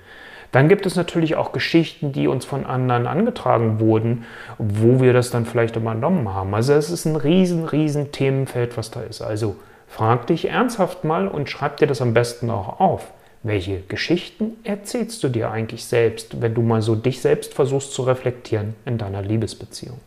Dann 0.52 0.70
gibt 0.70 0.86
es 0.86 0.96
natürlich 0.96 1.36
auch 1.36 1.52
Geschichten, 1.52 2.12
die 2.12 2.28
uns 2.28 2.46
von 2.46 2.64
anderen 2.64 3.08
angetragen 3.08 3.80
wurden, 3.80 4.26
wo 4.60 5.02
wir 5.02 5.14
das 5.14 5.32
dann 5.32 5.48
vielleicht 5.48 5.78
übernommen 5.78 6.32
haben. 6.32 6.54
Also 6.54 6.74
es 6.74 6.92
ist 6.92 7.06
ein 7.06 7.16
riesen, 7.16 7.66
riesen 7.66 8.12
Themenfeld, 8.12 8.78
was 8.78 8.92
da 8.92 9.02
ist. 9.02 9.22
Also 9.22 9.56
frag 9.88 10.28
dich 10.28 10.50
ernsthaft 10.50 11.04
mal 11.04 11.28
und 11.28 11.50
schreib 11.50 11.78
dir 11.78 11.88
das 11.88 12.02
am 12.02 12.14
besten 12.14 12.52
auch 12.52 12.80
auf. 12.80 13.12
Welche 13.42 13.80
Geschichten 13.80 14.58
erzählst 14.64 15.24
du 15.24 15.30
dir 15.30 15.50
eigentlich 15.50 15.86
selbst, 15.86 16.40
wenn 16.40 16.54
du 16.54 16.62
mal 16.62 16.84
so 16.84 16.94
dich 16.94 17.20
selbst 17.22 17.56
versuchst 17.56 17.94
zu 17.94 18.04
reflektieren 18.04 18.76
in 18.86 19.00
deiner 19.00 19.24
Liebesbeziehung? 19.24 20.00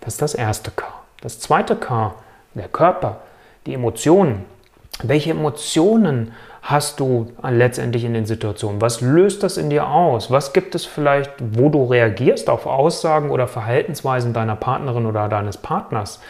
Das 0.00 0.14
ist 0.14 0.22
das 0.22 0.34
erste 0.34 0.72
K. 0.72 1.03
Das 1.24 1.40
zweite 1.40 1.74
K, 1.74 2.14
der 2.54 2.68
Körper, 2.68 3.20
die 3.64 3.72
Emotionen. 3.72 4.44
Welche 5.02 5.30
Emotionen 5.30 6.32
hast 6.60 7.00
du 7.00 7.32
letztendlich 7.42 8.04
in 8.04 8.12
den 8.12 8.26
Situationen? 8.26 8.82
Was 8.82 9.00
löst 9.00 9.42
das 9.42 9.56
in 9.56 9.70
dir 9.70 9.88
aus? 9.88 10.30
Was 10.30 10.52
gibt 10.52 10.74
es 10.74 10.84
vielleicht, 10.84 11.32
wo 11.40 11.70
du 11.70 11.86
reagierst 11.86 12.50
auf 12.50 12.66
Aussagen 12.66 13.30
oder 13.30 13.48
Verhaltensweisen 13.48 14.34
deiner 14.34 14.54
Partnerin 14.54 15.06
oder 15.06 15.30
deines 15.30 15.56
Partners, 15.56 16.20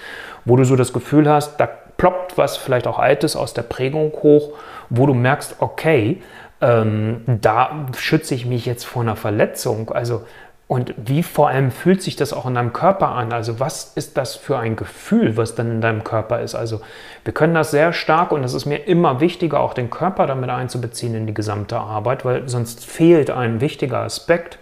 wo 0.45 0.57
du 0.57 0.65
so 0.65 0.77
das 0.77 0.93
Gefühl 0.93 1.29
hast, 1.29 1.57
da 1.59 1.67
ploppt 1.67 2.39
was 2.39 2.57
vielleicht 2.57 2.87
auch 2.87 3.01
Altes 3.01 3.35
aus 3.35 3.53
der 3.53 3.63
Prägung 3.63 4.13
hoch 4.23 4.53
wo 4.91 5.07
du 5.07 5.15
merkst, 5.15 5.57
okay, 5.59 6.23
ähm, 6.61 7.23
da 7.27 7.87
schütze 7.97 8.35
ich 8.35 8.47
mich 8.47 8.67
jetzt 8.67 8.85
vor 8.85 9.03
einer 9.03 9.17
Verletzung. 9.17 9.91
Also, 9.91 10.23
und 10.67 10.95
wie 10.97 11.23
vor 11.23 11.49
allem 11.49 11.71
fühlt 11.71 12.03
sich 12.03 12.17
das 12.17 12.33
auch 12.33 12.47
in 12.47 12.55
deinem 12.55 12.73
Körper 12.73 13.09
an? 13.09 13.33
Also, 13.33 13.61
was 13.61 13.93
ist 13.97 14.17
das 14.17 14.35
für 14.35 14.59
ein 14.59 14.77
Gefühl, 14.77 15.37
was 15.37 15.55
dann 15.55 15.71
in 15.71 15.81
deinem 15.83 16.05
Körper 16.05 16.41
ist? 16.41 16.55
Also, 16.55 16.81
wir 17.23 17.35
können 17.35 17.55
das 17.55 17.71
sehr 17.71 17.93
stark 17.93 18.33
und 18.33 18.43
es 18.45 18.55
ist 18.55 18.65
mir 18.65 18.79
immer 18.79 19.21
wichtiger, 19.21 19.61
auch 19.61 19.75
den 19.75 19.91
Körper 19.91 20.27
damit 20.27 20.49
einzubeziehen 20.49 21.15
in 21.15 21.27
die 21.27 21.35
gesamte 21.35 21.79
Arbeit, 21.79 22.25
weil 22.25 22.49
sonst 22.49 22.87
fehlt 22.87 23.31
ein 23.31 23.61
wichtiger 23.61 23.99
Aspekt 23.99 24.59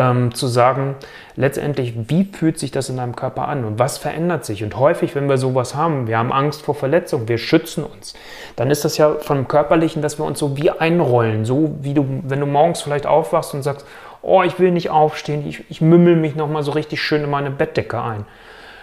ähm, 0.00 0.34
zu 0.34 0.46
sagen, 0.46 0.96
letztendlich, 1.36 1.94
wie 2.08 2.24
fühlt 2.24 2.58
sich 2.58 2.70
das 2.70 2.88
in 2.88 2.96
deinem 2.96 3.14
Körper 3.14 3.46
an 3.46 3.64
und 3.64 3.78
was 3.78 3.98
verändert 3.98 4.44
sich? 4.44 4.64
Und 4.64 4.76
häufig, 4.76 5.14
wenn 5.14 5.28
wir 5.28 5.36
sowas 5.36 5.74
haben, 5.74 6.06
wir 6.06 6.18
haben 6.18 6.32
Angst 6.32 6.62
vor 6.62 6.74
Verletzung, 6.74 7.28
wir 7.28 7.38
schützen 7.38 7.84
uns, 7.84 8.14
dann 8.56 8.70
ist 8.70 8.84
das 8.84 8.96
ja 8.96 9.16
vom 9.20 9.46
Körperlichen, 9.46 10.02
dass 10.02 10.18
wir 10.18 10.24
uns 10.24 10.38
so 10.38 10.56
wie 10.56 10.70
einrollen, 10.70 11.44
so 11.44 11.76
wie 11.82 11.94
du, 11.94 12.22
wenn 12.24 12.40
du 12.40 12.46
morgens 12.46 12.80
vielleicht 12.82 13.06
aufwachst 13.06 13.54
und 13.54 13.62
sagst, 13.62 13.86
oh, 14.22 14.42
ich 14.42 14.58
will 14.58 14.70
nicht 14.70 14.90
aufstehen, 14.90 15.46
ich, 15.46 15.64
ich 15.70 15.80
mümmel 15.80 16.16
mich 16.16 16.34
nochmal 16.34 16.62
so 16.62 16.72
richtig 16.72 17.00
schön 17.02 17.22
in 17.22 17.30
meine 17.30 17.50
Bettdecke 17.50 18.00
ein. 18.00 18.24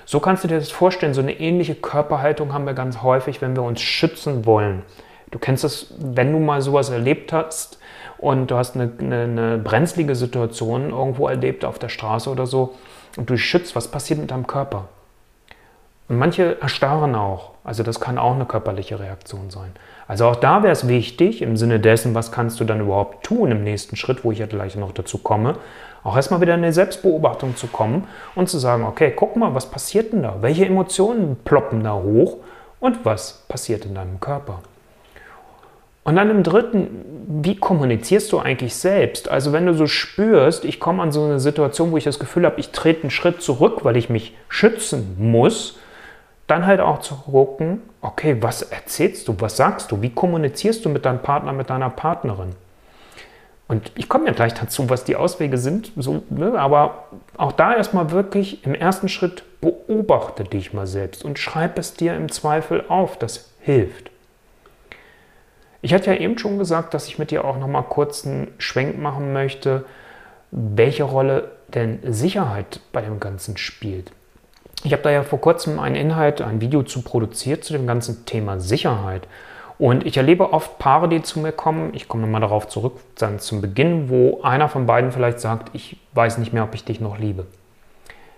So 0.06 0.20
kannst 0.20 0.44
du 0.44 0.48
dir 0.48 0.60
das 0.60 0.72
vorstellen, 0.72 1.14
so 1.14 1.22
eine 1.22 1.40
ähnliche 1.40 1.76
Körperhaltung 1.76 2.54
haben 2.54 2.66
wir 2.66 2.74
ganz 2.74 3.02
häufig, 3.02 3.42
wenn 3.42 3.56
wir 3.56 3.64
uns 3.64 3.82
schützen 3.82 4.46
wollen. 4.46 4.84
Du 5.32 5.40
kennst 5.40 5.64
das, 5.64 5.94
wenn 6.00 6.32
du 6.32 6.40
mal 6.40 6.62
sowas 6.62 6.90
erlebt 6.90 7.34
hast, 7.34 7.80
und 8.18 8.52
du 8.52 8.56
hast 8.56 8.76
eine, 8.76 8.92
eine, 9.00 9.22
eine 9.22 9.58
brenzlige 9.58 10.16
Situation 10.16 10.92
irgendwo 10.92 11.28
erlebt 11.28 11.66
auf 11.66 11.80
der 11.80 11.90
Straße 11.90 12.30
oder 12.30 12.46
so 12.46 12.76
und 13.18 13.30
du 13.30 13.38
schützt, 13.38 13.76
was 13.76 13.90
passiert 13.90 14.20
mit 14.20 14.32
deinem 14.32 14.48
Körper? 14.48 14.86
Und 16.10 16.18
manche 16.18 16.62
erstarren 16.62 17.16
auch. 17.16 17.52
Also 17.64 17.84
das 17.84 18.00
kann 18.00 18.18
auch 18.18 18.34
eine 18.34 18.46
körperliche 18.46 19.00
Reaktion 19.00 19.50
sein. 19.50 19.72
Also 20.08 20.26
auch 20.26 20.38
da 20.38 20.64
wäre 20.64 20.72
es 20.72 20.88
wichtig, 20.88 21.42
im 21.42 21.58
Sinne 21.58 21.82
dessen, 21.82 22.16
was 22.16 22.32
kannst 22.32 22.60
du 22.60 22.64
dann 22.64 22.80
überhaupt 22.80 23.26
tun 23.26 23.52
im 23.52 23.64
nächsten 23.64 23.98
Schritt, 23.98 24.24
wo 24.24 24.32
ich 24.32 24.40
ja 24.40 24.46
gleich 24.46 24.78
noch 24.78 24.94
dazu 24.94 25.18
komme, 25.18 25.56
auch 26.04 26.16
erstmal 26.16 26.40
wieder 26.40 26.54
in 26.54 26.64
eine 26.64 26.72
Selbstbeobachtung 26.72 27.58
zu 27.58 27.68
kommen 27.68 28.08
und 28.36 28.48
zu 28.48 28.58
sagen, 28.58 28.86
okay, 28.86 29.12
guck 29.14 29.36
mal, 29.36 29.54
was 29.54 29.70
passiert 29.70 30.14
denn 30.14 30.24
da? 30.24 30.38
Welche 30.40 30.66
Emotionen 30.66 31.36
ploppen 31.44 31.84
da 31.84 31.96
hoch 31.96 32.38
und 32.80 33.04
was 33.04 33.44
passiert 33.50 33.84
in 33.84 33.96
deinem 33.96 34.22
Körper? 34.22 34.62
Und 36.08 36.16
dann 36.16 36.30
im 36.30 36.42
dritten, 36.42 37.04
wie 37.44 37.58
kommunizierst 37.58 38.32
du 38.32 38.40
eigentlich 38.40 38.78
selbst? 38.78 39.28
Also 39.28 39.52
wenn 39.52 39.66
du 39.66 39.74
so 39.74 39.88
spürst, 39.88 40.64
ich 40.64 40.80
komme 40.80 41.04
an 41.04 41.12
so 41.12 41.26
eine 41.26 41.42
Situation, 41.42 41.92
wo 41.92 41.98
ich 41.98 42.06
das 42.06 42.18
Gefühl 42.18 42.46
habe, 42.46 42.62
ich 42.62 42.70
trete 42.70 43.02
einen 43.02 43.10
Schritt 43.10 43.42
zurück, 43.42 43.84
weil 43.84 43.98
ich 43.98 44.10
mich 44.10 44.34
schützen 44.48 45.18
muss, 45.20 45.78
dann 46.48 46.66
halt 46.66 46.80
auch 46.80 47.02
zu 47.02 47.16
gucken, 47.16 47.82
okay, 48.00 48.38
was 48.40 48.62
erzählst 48.62 49.28
du, 49.28 49.36
was 49.40 49.58
sagst 49.58 49.92
du, 49.92 50.02
wie 50.02 50.10
kommunizierst 50.10 50.86
du 50.86 50.88
mit 50.88 51.04
deinem 51.04 51.22
Partner, 51.22 51.52
mit 51.52 51.70
deiner 51.70 51.90
Partnerin? 51.90 52.56
Und 53.68 53.92
ich 53.96 54.08
komme 54.08 54.28
ja 54.28 54.32
gleich 54.32 54.54
dazu, 54.54 54.90
was 54.90 55.04
die 55.04 55.18
Auswege 55.18 55.58
sind, 55.58 55.92
so, 55.98 56.24
ne? 56.30 56.58
aber 56.58 57.10
auch 57.36 57.52
da 57.52 57.76
erstmal 57.76 58.12
wirklich 58.12 58.66
im 58.66 58.76
ersten 58.76 59.10
Schritt 59.10 59.44
beobachte 59.60 60.46
dich 60.46 60.72
mal 60.72 60.88
selbst 60.88 61.26
und 61.26 61.38
schreib 61.38 61.78
es 61.78 61.96
dir 61.96 62.16
im 62.16 62.32
Zweifel 62.32 62.86
auf, 62.88 63.20
das 63.20 63.52
hilft. 63.60 64.10
Ich 65.88 65.94
hatte 65.94 66.14
ja 66.14 66.20
eben 66.20 66.38
schon 66.38 66.58
gesagt, 66.58 66.94
dass 66.94 67.08
ich 67.08 67.18
mit 67.18 67.32
dir 67.32 67.46
auch 67.46 67.58
noch 67.58 67.70
mal 67.70 67.82
kurz 67.82 68.28
einen 68.28 68.50
Schwenk 68.58 69.00
machen 69.00 69.32
möchte, 69.32 69.86
welche 70.52 71.06
Rolle 71.06 71.52
denn 71.70 72.00
Sicherheit 72.04 72.82
bei 72.92 73.02
dem 73.02 73.22
Ganzen 73.22 73.56
spielt. 73.56 74.12
Ich 74.84 74.92
habe 74.92 75.02
da 75.02 75.12
ja 75.12 75.24
vor 75.24 75.40
kurzem 75.40 75.80
einen 75.80 75.96
Inhalt, 75.96 76.42
ein 76.42 76.60
Video 76.60 76.84
zu 76.84 77.04
produziert 77.04 77.64
zu 77.64 77.72
dem 77.72 77.88
ganzen 77.88 78.26
Thema 78.26 78.60
Sicherheit. 78.60 79.30
Und 79.80 80.06
ich 80.06 80.18
erlebe 80.18 80.52
oft 80.52 80.78
Paare, 80.78 81.08
die 81.08 81.22
zu 81.22 81.40
mir 81.40 81.54
kommen, 81.54 81.94
ich 81.94 82.10
komme 82.10 82.24
nochmal 82.24 82.42
darauf 82.42 82.68
zurück, 82.68 83.00
dann 83.18 83.40
zum 83.40 83.62
Beginn, 83.62 84.10
wo 84.10 84.42
einer 84.42 84.68
von 84.68 84.88
beiden 84.88 85.14
vielleicht 85.14 85.40
sagt, 85.40 85.70
ich 85.72 85.96
weiß 86.16 86.38
nicht 86.38 86.52
mehr, 86.52 86.66
ob 86.66 86.76
ich 86.76 86.84
dich 86.84 87.00
noch 87.00 87.18
liebe. 87.18 87.46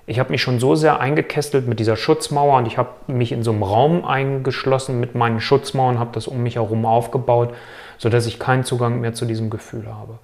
Ich 0.09 0.17
habe 0.17 0.31
mich 0.31 0.41
schon 0.41 0.59
so 0.59 0.73
sehr 0.73 0.99
eingekesselt 0.99 1.67
mit 1.67 1.79
dieser 1.79 1.95
Schutzmauer 1.95 2.57
und 2.57 2.65
ich 2.65 2.79
habe 2.79 2.89
mich 3.05 3.31
in 3.31 3.43
so 3.43 3.51
einem 3.51 3.61
Raum 3.61 4.05
eingeschlossen 4.05 4.99
mit 4.99 5.13
meinen 5.13 5.39
Schutzmauern, 5.39 5.99
habe 5.99 6.09
das 6.13 6.27
um 6.27 6.41
mich 6.41 6.55
herum 6.55 6.87
aufgebaut, 6.87 7.53
sodass 7.99 8.25
ich 8.25 8.39
keinen 8.39 8.63
Zugang 8.63 9.01
mehr 9.01 9.13
zu 9.13 9.25
diesem 9.25 9.51
Gefühl 9.51 9.85
habe. 9.85 10.17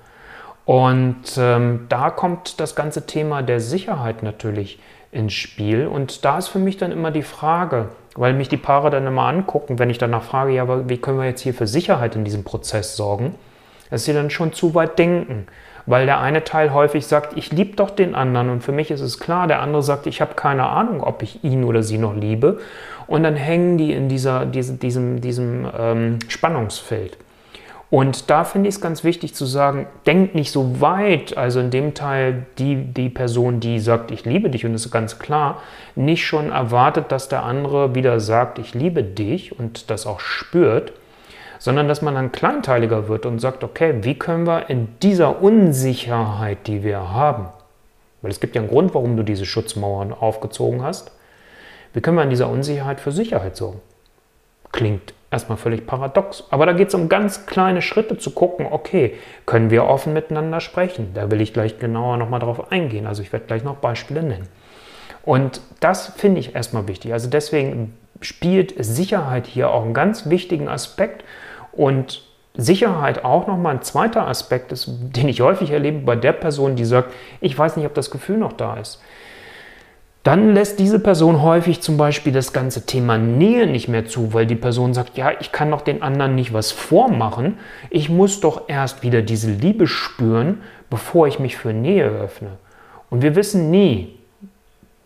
Und 0.66 1.38
ähm, 1.38 1.86
da 1.88 2.10
kommt 2.10 2.60
das 2.60 2.76
ganze 2.76 3.06
Thema 3.06 3.44
der 3.44 3.60
Sicherheit 3.60 4.24
natürlich 4.24 4.80
ins 5.12 5.34
Spiel. 5.34 5.86
Und 5.86 6.26
da 6.26 6.40
ist 6.40 6.48
für 6.48 6.58
mich 6.58 6.78
dann 6.78 6.92
immer 6.92 7.12
die 7.12 7.22
Frage, 7.22 7.90
weil 8.16 8.34
mich 8.34 8.50
die 8.50 8.58
Paare 8.58 8.90
dann 8.90 9.06
immer 9.06 9.28
angucken, 9.28 9.78
wenn 9.78 9.92
ich 9.92 10.00
danach 10.00 10.24
frage, 10.24 10.54
ja, 10.54 10.64
aber 10.64 10.90
wie 10.90 10.98
können 10.98 11.20
wir 11.20 11.28
jetzt 11.28 11.42
hier 11.42 11.54
für 11.54 11.68
Sicherheit 11.68 12.16
in 12.16 12.26
diesem 12.26 12.44
Prozess 12.44 12.96
sorgen, 12.96 13.36
dass 13.92 14.06
sie 14.06 14.14
dann 14.14 14.32
schon 14.32 14.52
zu 14.52 14.74
weit 14.74 14.98
denken. 14.98 15.46
Weil 15.86 16.06
der 16.06 16.20
eine 16.20 16.44
Teil 16.44 16.74
häufig 16.74 17.06
sagt, 17.06 17.38
ich 17.38 17.52
liebe 17.52 17.76
doch 17.76 17.92
den 17.92 18.16
anderen 18.16 18.50
und 18.50 18.64
für 18.64 18.72
mich 18.72 18.90
ist 18.90 19.02
es 19.02 19.20
klar, 19.20 19.48
der 19.48 19.62
andere 19.62 19.84
sagt, 19.84 20.08
ich 20.08 20.20
habe 20.20 20.34
keine 20.34 20.66
Ahnung, 20.66 21.04
ob 21.04 21.22
ich 21.22 21.44
ihn 21.44 21.64
oder 21.64 21.84
sie 21.84 21.98
noch 21.98 22.16
liebe. 22.16 22.60
Und 23.08 23.24
dann 23.24 23.36
hängen 23.36 23.78
die 23.78 23.94
in 23.94 24.10
dieser, 24.10 24.46
diese, 24.46 24.74
diesem, 24.74 25.22
diesem 25.22 25.68
ähm, 25.78 26.20
Spannungsfeld. 26.28 27.18
Und 27.92 28.32
da 28.32 28.44
finde 28.44 28.68
ich 28.68 28.76
es 28.76 28.82
ganz 28.82 29.04
wichtig 29.04 29.36
zu 29.36 29.46
sagen, 29.46 29.86
denk 30.08 30.34
nicht 30.34 30.52
so 30.52 30.82
weit, 30.82 31.38
also 31.38 31.60
in 31.60 31.70
dem 31.70 31.94
Teil 31.94 32.46
die, 32.58 32.76
die 32.76 33.10
Person, 33.10 33.60
die 33.60 33.80
sagt, 33.80 34.10
ich 34.10 34.26
liebe 34.26 34.50
dich 34.50 34.66
und 34.66 34.74
das 34.74 34.88
ist 34.88 34.92
ganz 34.92 35.20
klar, 35.20 35.62
nicht 35.96 36.26
schon 36.26 36.52
erwartet, 36.52 37.12
dass 37.12 37.30
der 37.30 37.44
andere 37.44 37.94
wieder 37.94 38.20
sagt, 38.20 38.58
ich 38.58 38.74
liebe 38.74 39.04
dich 39.04 39.58
und 39.58 39.92
das 39.92 40.08
auch 40.08 40.20
spürt, 40.20 40.94
sondern 41.66 41.88
dass 41.88 42.04
man 42.04 42.14
dann 42.14 42.32
kleinteiliger 42.32 43.08
wird 43.08 43.26
und 43.26 43.40
sagt, 43.40 43.64
okay, 43.64 43.96
wie 44.02 44.20
können 44.20 44.46
wir 44.46 44.70
in 44.70 45.00
dieser 45.02 45.42
Unsicherheit, 45.42 46.68
die 46.68 46.84
wir 46.84 47.12
haben, 47.12 47.48
weil 48.22 48.30
es 48.30 48.40
gibt 48.40 48.54
ja 48.54 48.62
einen 48.62 48.70
Grund, 48.70 48.94
warum 48.94 49.18
du 49.18 49.24
diese 49.24 49.48
Schutzmauern 49.48 50.14
aufgezogen 50.14 50.84
hast, 50.84 51.12
wie 51.96 52.02
können 52.02 52.18
wir 52.18 52.24
in 52.24 52.30
dieser 52.30 52.52
Unsicherheit 52.52 53.00
für 53.00 53.12
Sicherheit 53.12 53.58
sorgen? 53.58 53.82
Klingt 54.74 55.16
erstmal 55.32 55.58
völlig 55.58 55.88
paradox. 55.88 56.44
Aber 56.52 56.68
da 56.68 56.74
geht 56.74 56.90
es 56.90 56.94
um 56.94 57.10
ganz 57.10 57.48
kleine 57.48 57.82
Schritte 57.82 58.20
zu 58.20 58.30
gucken, 58.30 58.68
okay, 58.70 59.16
können 59.48 59.72
wir 59.72 59.86
offen 59.86 60.14
miteinander 60.14 60.60
sprechen? 60.60 61.16
Da 61.16 61.32
will 61.32 61.42
ich 61.42 61.52
gleich 61.52 61.80
genauer 61.80 62.18
nochmal 62.18 62.42
drauf 62.42 62.72
eingehen. 62.72 63.08
Also 63.08 63.24
ich 63.24 63.34
werde 63.34 63.48
gleich 63.48 63.64
noch 63.64 63.78
Beispiele 63.78 64.22
nennen. 64.22 64.50
Und 65.24 65.62
das 65.80 66.10
finde 66.16 66.42
ich 66.42 66.54
erstmal 66.54 66.88
wichtig. 66.88 67.12
Also 67.12 67.28
deswegen 67.28 67.98
spielt 68.22 68.76
Sicherheit 68.78 69.48
hier 69.48 69.72
auch 69.72 69.82
einen 69.82 69.96
ganz 69.96 70.30
wichtigen 70.30 70.68
Aspekt 70.68 71.24
und 71.76 72.24
Sicherheit 72.58 73.26
auch 73.26 73.48
nochmal 73.48 73.76
ein 73.76 73.82
zweiter 73.82 74.28
Aspekt 74.28 74.72
ist, 74.72 74.90
den 74.90 75.28
ich 75.28 75.42
häufig 75.42 75.72
erlebe 75.72 76.00
bei 76.00 76.16
der 76.16 76.34
Person, 76.34 76.76
die 76.76 76.86
sagt, 76.86 77.12
ich 77.42 77.58
weiß 77.58 77.76
nicht, 77.76 77.86
ob 77.86 77.94
das 77.94 78.12
Gefühl 78.12 78.38
noch 78.38 78.54
da 78.54 78.78
ist 78.78 79.02
dann 80.26 80.56
lässt 80.56 80.80
diese 80.80 80.98
Person 80.98 81.44
häufig 81.44 81.82
zum 81.82 81.98
Beispiel 81.98 82.34
das 82.34 82.52
ganze 82.52 82.88
Thema 82.88 83.20
Nähe 83.20 83.68
nicht 83.68 83.88
mehr 83.88 84.08
zu, 84.08 84.34
weil 84.34 84.48
die 84.48 84.56
Person 84.56 84.96
sagt, 84.96 85.18
ja, 85.20 85.32
ich 85.40 85.52
kann 85.52 85.70
doch 85.70 85.82
den 85.82 86.02
anderen 86.02 86.34
nicht 86.34 86.52
was 86.52 86.72
vormachen, 86.72 87.60
ich 87.92 88.10
muss 88.10 88.40
doch 88.40 88.64
erst 88.68 89.04
wieder 89.04 89.22
diese 89.22 89.52
Liebe 89.52 89.86
spüren, 89.86 90.64
bevor 90.90 91.28
ich 91.28 91.38
mich 91.38 91.58
für 91.58 91.74
Nähe 91.74 92.06
öffne. 92.06 92.58
Und 93.12 93.22
wir 93.22 93.36
wissen 93.36 93.70
nie, 93.70 94.18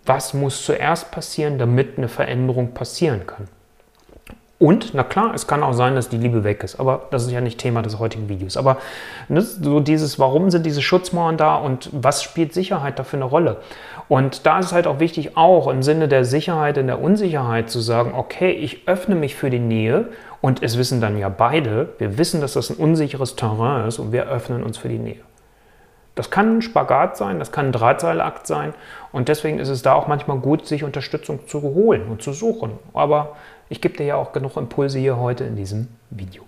was 0.06 0.34
muss 0.34 0.64
zuerst 0.64 1.12
passieren, 1.12 1.58
damit 1.58 1.98
eine 1.98 2.08
Veränderung 2.08 2.74
passieren 2.74 3.28
kann. 3.28 3.50
Und, 4.60 4.94
na 4.94 5.04
klar, 5.04 5.34
es 5.34 5.48
kann 5.48 5.63
auch 5.63 5.72
sein, 5.72 5.96
dass 5.96 6.10
die 6.10 6.18
Liebe 6.18 6.44
weg 6.44 6.66
ist, 6.66 6.82
aber 6.82 7.08
das 7.12 7.24
ist 7.24 7.32
ja 7.32 7.39
nicht 7.39 7.60
Thema 7.60 7.82
des 7.82 7.98
heutigen 7.98 8.28
Videos. 8.28 8.58
Aber 8.58 8.78
ne, 9.30 9.42
so 9.42 9.80
dieses, 9.80 10.20
warum 10.20 10.51
sind 10.51 10.66
diese 10.66 10.82
Schutzmauern 10.82 11.38
da 11.38 11.56
und 11.56 11.89
was 11.94 12.22
spielt 12.22 12.54
Sicherheit 12.54 13.00
dafür 13.00 13.20
eine 13.20 13.25
Rolle? 13.25 13.58
Und 14.10 14.46
da 14.46 14.60
ist 14.60 14.68
es 14.68 14.72
halt 14.74 14.86
auch 14.86 15.00
wichtig, 15.00 15.38
auch 15.38 15.70
im 15.70 15.82
Sinne 15.82 16.10
der 16.10 16.25
Sicherheit 16.25 16.78
in 16.78 16.88
der 16.88 17.01
Unsicherheit 17.01 17.70
zu 17.70 17.80
sagen, 17.80 18.12
okay, 18.13 18.51
ich 18.51 18.86
öffne 18.86 19.16
mich 19.16 19.36
für 19.36 19.50
die 19.50 19.60
Nähe 19.60 20.10
und 20.42 20.62
es 20.62 20.78
wissen 20.78 21.00
dann 21.00 21.18
ja 21.18 21.30
beide, 21.30 21.94
wir 21.98 22.18
wissen, 22.18 22.42
dass 22.42 22.54
das 22.54 22.70
ein 22.70 22.75
unsicheres 22.75 23.38
Terrain 23.38 23.88
ist 23.88 23.98
und 23.98 24.12
wir 24.12 24.28
öffnen 24.28 24.63
uns 24.63 24.78
für 24.78 24.89
die 24.89 25.00
Nähe. 25.00 25.22
Das 26.16 26.32
kann 26.32 26.58
ein 26.58 26.62
Spagat 26.62 27.16
sein, 27.16 27.39
das 27.39 27.54
kann 27.54 27.68
ein 27.68 27.72
Drahtseilakt 27.72 28.46
sein 28.46 28.74
und 29.13 29.30
deswegen 29.30 29.58
ist 29.58 29.70
es 29.70 29.84
da 29.84 29.94
auch 29.94 30.08
manchmal 30.08 30.39
gut, 30.39 30.66
sich 30.66 30.84
Unterstützung 30.84 31.48
zu 31.48 31.62
holen 31.62 32.10
und 32.10 32.22
zu 32.22 32.34
suchen. 32.34 32.72
Aber 32.94 33.38
ich 33.70 33.82
gebe 33.82 33.98
dir 33.98 34.06
ja 34.06 34.16
auch 34.16 34.32
genug 34.32 34.58
Impulse 34.58 35.00
hier 35.00 35.18
heute 35.18 35.44
in 35.44 35.56
diesem 35.56 35.88
Video. 36.10 36.44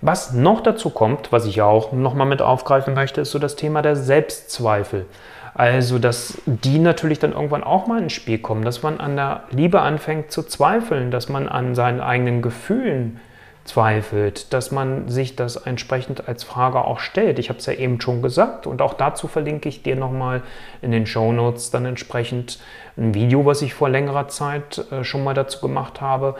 Was 0.00 0.32
noch 0.32 0.60
dazu 0.60 0.90
kommt, 0.90 1.32
was 1.32 1.46
ich 1.46 1.56
ja 1.56 1.64
auch 1.64 1.92
nochmal 1.92 2.26
mit 2.26 2.42
aufgreifen 2.42 2.94
möchte, 2.94 3.22
ist 3.22 3.30
so 3.30 3.38
das 3.38 3.56
Thema 3.56 3.82
der 3.82 3.96
Selbstzweifel. 3.96 5.06
Also, 5.54 5.98
dass 5.98 6.36
die 6.44 6.78
natürlich 6.78 7.18
dann 7.18 7.32
irgendwann 7.32 7.64
auch 7.64 7.86
mal 7.86 8.02
ins 8.02 8.12
Spiel 8.12 8.38
kommen, 8.38 8.62
dass 8.62 8.82
man 8.82 9.00
an 9.00 9.16
der 9.16 9.44
Liebe 9.50 9.80
anfängt 9.80 10.30
zu 10.30 10.42
zweifeln, 10.42 11.10
dass 11.10 11.30
man 11.30 11.48
an 11.48 11.74
seinen 11.74 12.00
eigenen 12.00 12.42
Gefühlen 12.42 13.20
zweifelt, 13.66 14.52
dass 14.52 14.70
man 14.70 15.08
sich 15.08 15.36
das 15.36 15.56
entsprechend 15.56 16.28
als 16.28 16.44
Frage 16.44 16.84
auch 16.84 16.98
stellt. 16.98 17.38
Ich 17.38 17.48
habe 17.48 17.58
es 17.58 17.66
ja 17.66 17.74
eben 17.74 18.00
schon 18.00 18.22
gesagt 18.22 18.66
und 18.66 18.80
auch 18.80 18.94
dazu 18.94 19.28
verlinke 19.28 19.68
ich 19.68 19.82
dir 19.82 19.96
nochmal 19.96 20.42
in 20.82 20.92
den 20.92 21.06
Show 21.06 21.32
Notes 21.32 21.70
dann 21.70 21.84
entsprechend 21.84 22.58
ein 22.96 23.14
Video, 23.14 23.44
was 23.44 23.62
ich 23.62 23.74
vor 23.74 23.88
längerer 23.88 24.28
Zeit 24.28 24.84
äh, 24.90 25.04
schon 25.04 25.24
mal 25.24 25.34
dazu 25.34 25.60
gemacht 25.60 26.00
habe, 26.00 26.36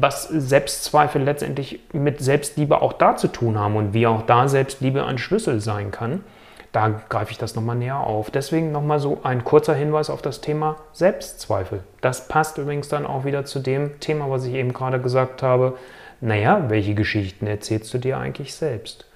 was 0.00 0.24
Selbstzweifel 0.24 1.22
letztendlich 1.22 1.80
mit 1.92 2.20
Selbstliebe 2.20 2.82
auch 2.82 2.92
da 2.92 3.16
zu 3.16 3.28
tun 3.28 3.58
haben 3.58 3.76
und 3.76 3.94
wie 3.94 4.06
auch 4.06 4.22
da 4.22 4.48
Selbstliebe 4.48 5.04
ein 5.04 5.18
Schlüssel 5.18 5.60
sein 5.60 5.90
kann. 5.90 6.24
Da 6.72 7.00
greife 7.08 7.32
ich 7.32 7.38
das 7.38 7.54
nochmal 7.54 7.76
näher 7.76 7.98
auf. 7.98 8.30
Deswegen 8.30 8.72
nochmal 8.72 9.00
so 9.00 9.20
ein 9.22 9.42
kurzer 9.42 9.74
Hinweis 9.74 10.10
auf 10.10 10.20
das 10.20 10.40
Thema 10.40 10.76
Selbstzweifel. 10.92 11.82
Das 12.02 12.28
passt 12.28 12.58
übrigens 12.58 12.88
dann 12.88 13.06
auch 13.06 13.24
wieder 13.24 13.44
zu 13.44 13.58
dem 13.60 13.98
Thema, 14.00 14.30
was 14.30 14.44
ich 14.44 14.54
eben 14.54 14.72
gerade 14.72 15.00
gesagt 15.00 15.42
habe, 15.42 15.78
naja, 16.20 16.64
welche 16.68 16.94
Geschichten 16.94 17.46
erzählst 17.46 17.92
du 17.94 17.98
dir 17.98 18.18
eigentlich 18.18 18.54
selbst? 18.54 19.06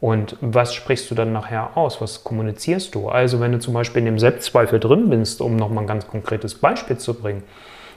Und 0.00 0.36
was 0.40 0.74
sprichst 0.74 1.10
du 1.10 1.14
dann 1.14 1.32
nachher 1.32 1.76
aus? 1.76 2.00
Was 2.00 2.22
kommunizierst 2.22 2.94
du? 2.94 3.08
Also 3.08 3.40
wenn 3.40 3.52
du 3.52 3.58
zum 3.58 3.74
Beispiel 3.74 4.00
in 4.00 4.06
dem 4.06 4.18
Selbstzweifel 4.18 4.78
drin 4.78 5.10
bist, 5.10 5.40
um 5.40 5.56
nochmal 5.56 5.84
ein 5.84 5.88
ganz 5.88 6.06
konkretes 6.06 6.54
Beispiel 6.54 6.98
zu 6.98 7.14
bringen, 7.14 7.42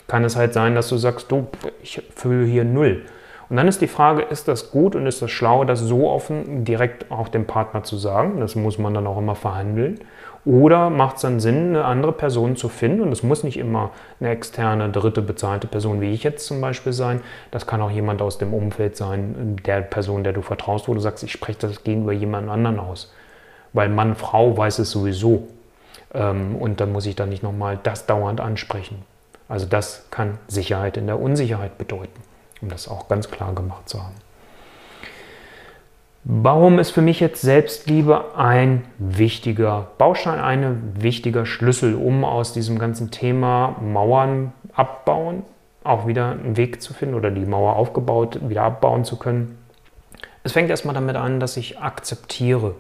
kann 0.08 0.24
es 0.24 0.36
halt 0.36 0.54
sein, 0.54 0.74
dass 0.74 0.90
du 0.90 0.98
sagst, 0.98 1.32
du, 1.32 1.48
ich 1.84 2.02
fühle 2.16 2.46
hier 2.46 2.64
null. 2.64 3.04
Und 3.50 3.58
dann 3.58 3.68
ist 3.68 3.82
die 3.82 3.88
Frage, 3.88 4.22
ist 4.24 4.48
das 4.48 4.72
gut 4.72 4.96
und 4.96 5.06
ist 5.06 5.22
das 5.22 5.30
schlau, 5.30 5.64
das 5.66 5.80
so 5.82 6.10
offen 6.10 6.64
direkt 6.64 7.12
auch 7.12 7.28
dem 7.28 7.46
Partner 7.46 7.84
zu 7.84 7.98
sagen? 7.98 8.40
Das 8.40 8.56
muss 8.56 8.78
man 8.78 8.94
dann 8.94 9.06
auch 9.06 9.18
immer 9.18 9.36
verhandeln. 9.36 10.00
Oder 10.44 10.90
macht 10.90 11.18
es 11.18 11.22
dann 11.22 11.40
Sinn, 11.40 11.70
eine 11.70 11.86
andere 11.86 12.14
Person 12.14 12.56
zu 12.56 12.68
finden? 12.68 13.02
Und 13.02 13.12
es 13.12 13.22
muss 13.22 13.44
nicht 13.44 13.58
immer 13.58 13.92
eine 14.20 14.32
externe, 14.32 14.90
dritte, 14.90 15.22
bezahlte 15.22 15.68
Person 15.68 16.02
wie 16.02 16.12
ich 16.12 16.24
jetzt 16.24 16.48
zum 16.48 16.62
Beispiel 16.62 16.94
sein. 16.94 17.22
Das 17.52 17.68
kann 17.68 17.82
auch 17.82 17.92
jemand 17.92 18.22
aus 18.22 18.40
dem 18.40 18.54
Umfeld 18.54 18.98
sein, 18.98 19.58
der 19.66 19.82
Person, 19.82 20.24
der 20.24 20.34
du 20.34 20.42
vertraust, 20.42 20.88
wo 20.88 20.94
du 20.96 21.00
sagst, 21.00 21.24
ich 21.24 21.32
spreche 21.32 21.60
das 21.60 21.84
gegenüber 21.84 22.12
jemand 22.12 22.50
anderen 22.50 22.80
aus. 22.80 23.14
Weil 23.74 23.90
Mann, 23.90 24.16
Frau 24.16 24.58
weiß 24.58 24.80
es 24.80 24.90
sowieso. 24.90 25.48
Ähm, 26.14 26.56
und 26.56 26.82
dann 26.82 26.92
muss 26.92 27.06
ich 27.06 27.16
dann 27.16 27.30
nicht 27.30 27.44
nochmal 27.44 27.80
das 27.82 28.08
dauernd 28.08 28.42
ansprechen. 28.42 29.04
Also 29.48 29.68
das 29.68 30.08
kann 30.10 30.40
Sicherheit 30.48 30.98
in 30.98 31.06
der 31.06 31.20
Unsicherheit 31.20 31.78
bedeuten, 31.78 32.22
um 32.62 32.70
das 32.70 32.88
auch 32.88 33.10
ganz 33.10 33.30
klar 33.30 33.54
gemacht 33.54 33.88
zu 33.90 34.02
haben. 34.02 34.16
Warum 36.24 36.78
ist 36.78 36.92
für 36.92 37.02
mich 37.02 37.20
jetzt 37.20 37.42
Selbstliebe 37.42 38.36
ein 38.36 38.86
wichtiger 39.00 39.88
Baustein, 39.98 40.40
ein 40.40 40.94
wichtiger 41.00 41.48
Schlüssel, 41.48 41.96
um 41.96 42.24
aus 42.24 42.54
diesem 42.54 42.78
ganzen 42.78 43.10
Thema 43.10 43.76
Mauern 43.82 44.54
abbauen, 44.74 45.42
auch 45.84 46.06
wieder 46.06 46.32
einen 46.32 46.58
Weg 46.58 46.80
zu 46.82 46.94
finden 46.94 47.16
oder 47.16 47.32
die 47.32 47.46
Mauer 47.46 47.76
aufgebaut 47.76 48.40
wieder 48.48 48.62
abbauen 48.62 49.04
zu 49.04 49.18
können? 49.18 49.58
Es 50.44 50.52
fängt 50.52 50.70
erstmal 50.70 50.94
damit 50.94 51.16
an, 51.16 51.40
dass 51.40 51.58
ich 51.58 51.80
akzeptiere, 51.80 52.76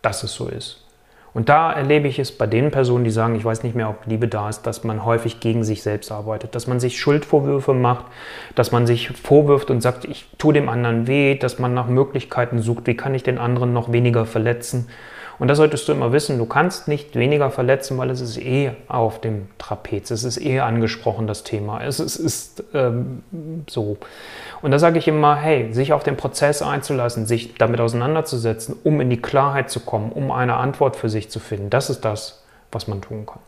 dass 0.00 0.22
es 0.22 0.32
so 0.32 0.48
ist. 0.48 0.86
Und 1.32 1.48
da 1.48 1.72
erlebe 1.72 2.08
ich 2.08 2.18
es 2.18 2.32
bei 2.32 2.46
den 2.46 2.70
Personen, 2.70 3.04
die 3.04 3.10
sagen, 3.10 3.36
ich 3.36 3.44
weiß 3.44 3.62
nicht 3.62 3.76
mehr, 3.76 3.88
ob 3.88 4.06
Liebe 4.06 4.26
da 4.26 4.48
ist, 4.48 4.62
dass 4.62 4.82
man 4.82 5.04
häufig 5.04 5.40
gegen 5.40 5.62
sich 5.62 5.82
selbst 5.82 6.10
arbeitet, 6.10 6.54
dass 6.54 6.66
man 6.66 6.80
sich 6.80 6.98
Schuldvorwürfe 6.98 7.72
macht, 7.72 8.06
dass 8.56 8.72
man 8.72 8.86
sich 8.86 9.10
vorwirft 9.10 9.70
und 9.70 9.80
sagt, 9.80 10.04
ich 10.04 10.26
tue 10.38 10.52
dem 10.52 10.68
anderen 10.68 11.06
weh, 11.06 11.36
dass 11.36 11.58
man 11.58 11.72
nach 11.72 11.86
Möglichkeiten 11.86 12.60
sucht, 12.60 12.86
wie 12.86 12.96
kann 12.96 13.14
ich 13.14 13.22
den 13.22 13.38
anderen 13.38 13.72
noch 13.72 13.92
weniger 13.92 14.26
verletzen. 14.26 14.88
Und 15.40 15.48
das 15.48 15.56
solltest 15.56 15.88
du 15.88 15.92
immer 15.92 16.12
wissen, 16.12 16.36
du 16.36 16.44
kannst 16.44 16.86
nicht 16.86 17.16
weniger 17.16 17.50
verletzen, 17.50 17.96
weil 17.96 18.10
es 18.10 18.20
ist 18.20 18.36
eh 18.36 18.72
auf 18.88 19.22
dem 19.22 19.48
Trapez, 19.56 20.10
es 20.10 20.22
ist 20.22 20.38
eh 20.38 20.60
angesprochen, 20.60 21.26
das 21.26 21.44
Thema. 21.44 21.82
Es 21.82 21.98
ist, 21.98 22.16
ist 22.16 22.62
ähm, 22.74 23.22
so. 23.68 23.96
Und 24.60 24.70
da 24.70 24.78
sage 24.78 24.98
ich 24.98 25.08
immer, 25.08 25.36
hey, 25.36 25.72
sich 25.72 25.94
auf 25.94 26.02
den 26.02 26.18
Prozess 26.18 26.60
einzulassen, 26.60 27.24
sich 27.24 27.54
damit 27.54 27.80
auseinanderzusetzen, 27.80 28.76
um 28.84 29.00
in 29.00 29.08
die 29.08 29.22
Klarheit 29.22 29.70
zu 29.70 29.80
kommen, 29.80 30.12
um 30.12 30.30
eine 30.30 30.56
Antwort 30.56 30.94
für 30.94 31.08
sich 31.08 31.30
zu 31.30 31.40
finden, 31.40 31.70
das 31.70 31.88
ist 31.88 32.04
das, 32.04 32.44
was 32.70 32.86
man 32.86 33.00
tun 33.00 33.24
kann. 33.24 33.40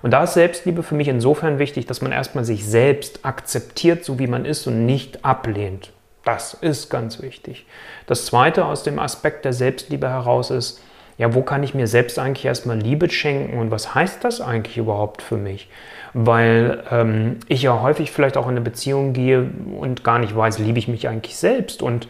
Und 0.00 0.12
da 0.12 0.24
ist 0.24 0.32
Selbstliebe 0.32 0.82
für 0.82 0.94
mich 0.94 1.08
insofern 1.08 1.58
wichtig, 1.58 1.84
dass 1.84 2.00
man 2.00 2.12
erstmal 2.12 2.46
sich 2.46 2.66
selbst 2.66 3.26
akzeptiert, 3.26 4.02
so 4.02 4.18
wie 4.18 4.28
man 4.28 4.46
ist 4.46 4.66
und 4.66 4.86
nicht 4.86 5.26
ablehnt. 5.26 5.92
Das 6.24 6.54
ist 6.54 6.88
ganz 6.88 7.20
wichtig. 7.20 7.66
Das 8.06 8.24
Zweite 8.24 8.64
aus 8.64 8.82
dem 8.82 8.98
Aspekt 8.98 9.44
der 9.44 9.52
Selbstliebe 9.52 10.08
heraus 10.08 10.50
ist, 10.50 10.80
ja, 11.16 11.34
wo 11.34 11.42
kann 11.42 11.62
ich 11.62 11.74
mir 11.74 11.86
selbst 11.86 12.18
eigentlich 12.18 12.44
erstmal 12.44 12.78
Liebe 12.78 13.08
schenken 13.08 13.58
und 13.58 13.70
was 13.70 13.94
heißt 13.94 14.24
das 14.24 14.40
eigentlich 14.40 14.76
überhaupt 14.76 15.22
für 15.22 15.36
mich? 15.36 15.68
Weil 16.12 16.82
ähm, 16.90 17.38
ich 17.48 17.62
ja 17.62 17.80
häufig 17.82 18.10
vielleicht 18.10 18.36
auch 18.36 18.44
in 18.44 18.52
eine 18.52 18.60
Beziehung 18.60 19.12
gehe 19.12 19.48
und 19.78 20.04
gar 20.04 20.18
nicht 20.18 20.34
weiß, 20.34 20.58
liebe 20.58 20.78
ich 20.78 20.88
mich 20.88 21.08
eigentlich 21.08 21.36
selbst 21.36 21.82
und 21.82 22.08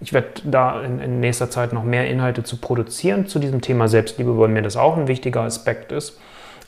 ich 0.00 0.12
werde 0.12 0.28
da 0.44 0.82
in, 0.82 0.98
in, 0.98 1.20
nächster 1.20 1.50
Zeit 1.50 1.72
noch 1.72 1.84
mehr 1.84 2.08
Inhalte 2.08 2.42
zu 2.42 2.56
produzieren 2.56 3.26
zu 3.26 3.38
diesem 3.38 3.60
Thema 3.60 3.86
Selbstliebe, 3.86 4.38
weil 4.38 4.48
mir 4.48 4.62
das 4.62 4.76
auch 4.76 4.96
ein 4.96 5.08
wichtiger 5.08 5.42
Aspekt 5.42 5.92
ist, 5.92 6.18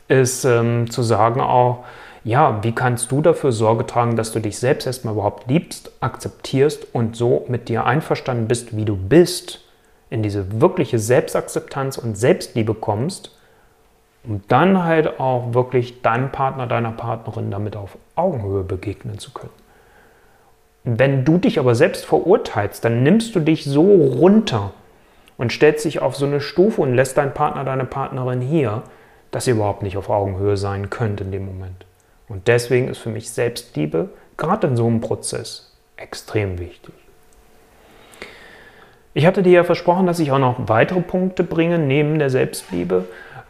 ist 0.08 0.44
ähm, 0.44 0.90
zu 0.90 1.02
sagen 1.02 1.40
auch, 1.40 1.84
ja, 2.24 2.62
wie 2.62 2.72
kannst 2.72 3.10
du 3.10 3.20
dafür 3.20 3.50
Sorge 3.50 3.86
tragen, 3.86 4.16
dass 4.16 4.30
du 4.32 4.38
dich 4.38 4.58
selbst 4.58 4.86
erstmal 4.86 5.14
überhaupt 5.14 5.48
liebst, 5.48 5.90
akzeptierst 6.00 6.94
und 6.94 7.16
so 7.16 7.44
mit 7.48 7.68
dir 7.68 7.84
einverstanden 7.84 8.46
bist, 8.46 8.76
wie 8.76 8.84
du 8.84 8.96
bist, 8.96 9.61
in 10.12 10.22
diese 10.22 10.60
wirkliche 10.60 10.98
Selbstakzeptanz 10.98 11.96
und 11.96 12.18
Selbstliebe 12.18 12.74
kommst, 12.74 13.34
um 14.24 14.42
dann 14.46 14.84
halt 14.84 15.18
auch 15.18 15.54
wirklich 15.54 16.02
deinem 16.02 16.30
Partner, 16.30 16.66
deiner 16.66 16.92
Partnerin 16.92 17.50
damit 17.50 17.76
auf 17.76 17.96
Augenhöhe 18.14 18.62
begegnen 18.62 19.18
zu 19.18 19.32
können. 19.32 19.50
Wenn 20.84 21.24
du 21.24 21.38
dich 21.38 21.58
aber 21.58 21.74
selbst 21.74 22.04
verurteilst, 22.04 22.84
dann 22.84 23.02
nimmst 23.02 23.34
du 23.34 23.40
dich 23.40 23.64
so 23.64 23.82
runter 23.82 24.72
und 25.38 25.50
stellst 25.50 25.86
dich 25.86 26.02
auf 26.02 26.14
so 26.14 26.26
eine 26.26 26.42
Stufe 26.42 26.82
und 26.82 26.94
lässt 26.94 27.16
deinen 27.16 27.32
Partner, 27.32 27.64
deine 27.64 27.86
Partnerin 27.86 28.42
hier, 28.42 28.82
dass 29.30 29.46
ihr 29.46 29.54
überhaupt 29.54 29.82
nicht 29.82 29.96
auf 29.96 30.10
Augenhöhe 30.10 30.58
sein 30.58 30.90
könnt 30.90 31.22
in 31.22 31.32
dem 31.32 31.46
Moment. 31.46 31.86
Und 32.28 32.48
deswegen 32.48 32.88
ist 32.88 32.98
für 32.98 33.08
mich 33.08 33.30
Selbstliebe 33.30 34.10
gerade 34.36 34.66
in 34.66 34.76
so 34.76 34.86
einem 34.86 35.00
Prozess 35.00 35.74
extrem 35.96 36.58
wichtig. 36.58 36.92
Ich 39.14 39.26
hatte 39.26 39.42
dir 39.42 39.52
ja 39.52 39.64
versprochen, 39.64 40.06
dass 40.06 40.18
ich 40.18 40.32
auch 40.32 40.38
noch 40.38 40.68
weitere 40.68 41.00
Punkte 41.00 41.44
bringe 41.44 41.78
neben 41.78 42.18
der 42.18 42.30
Selbstliebe 42.30 43.04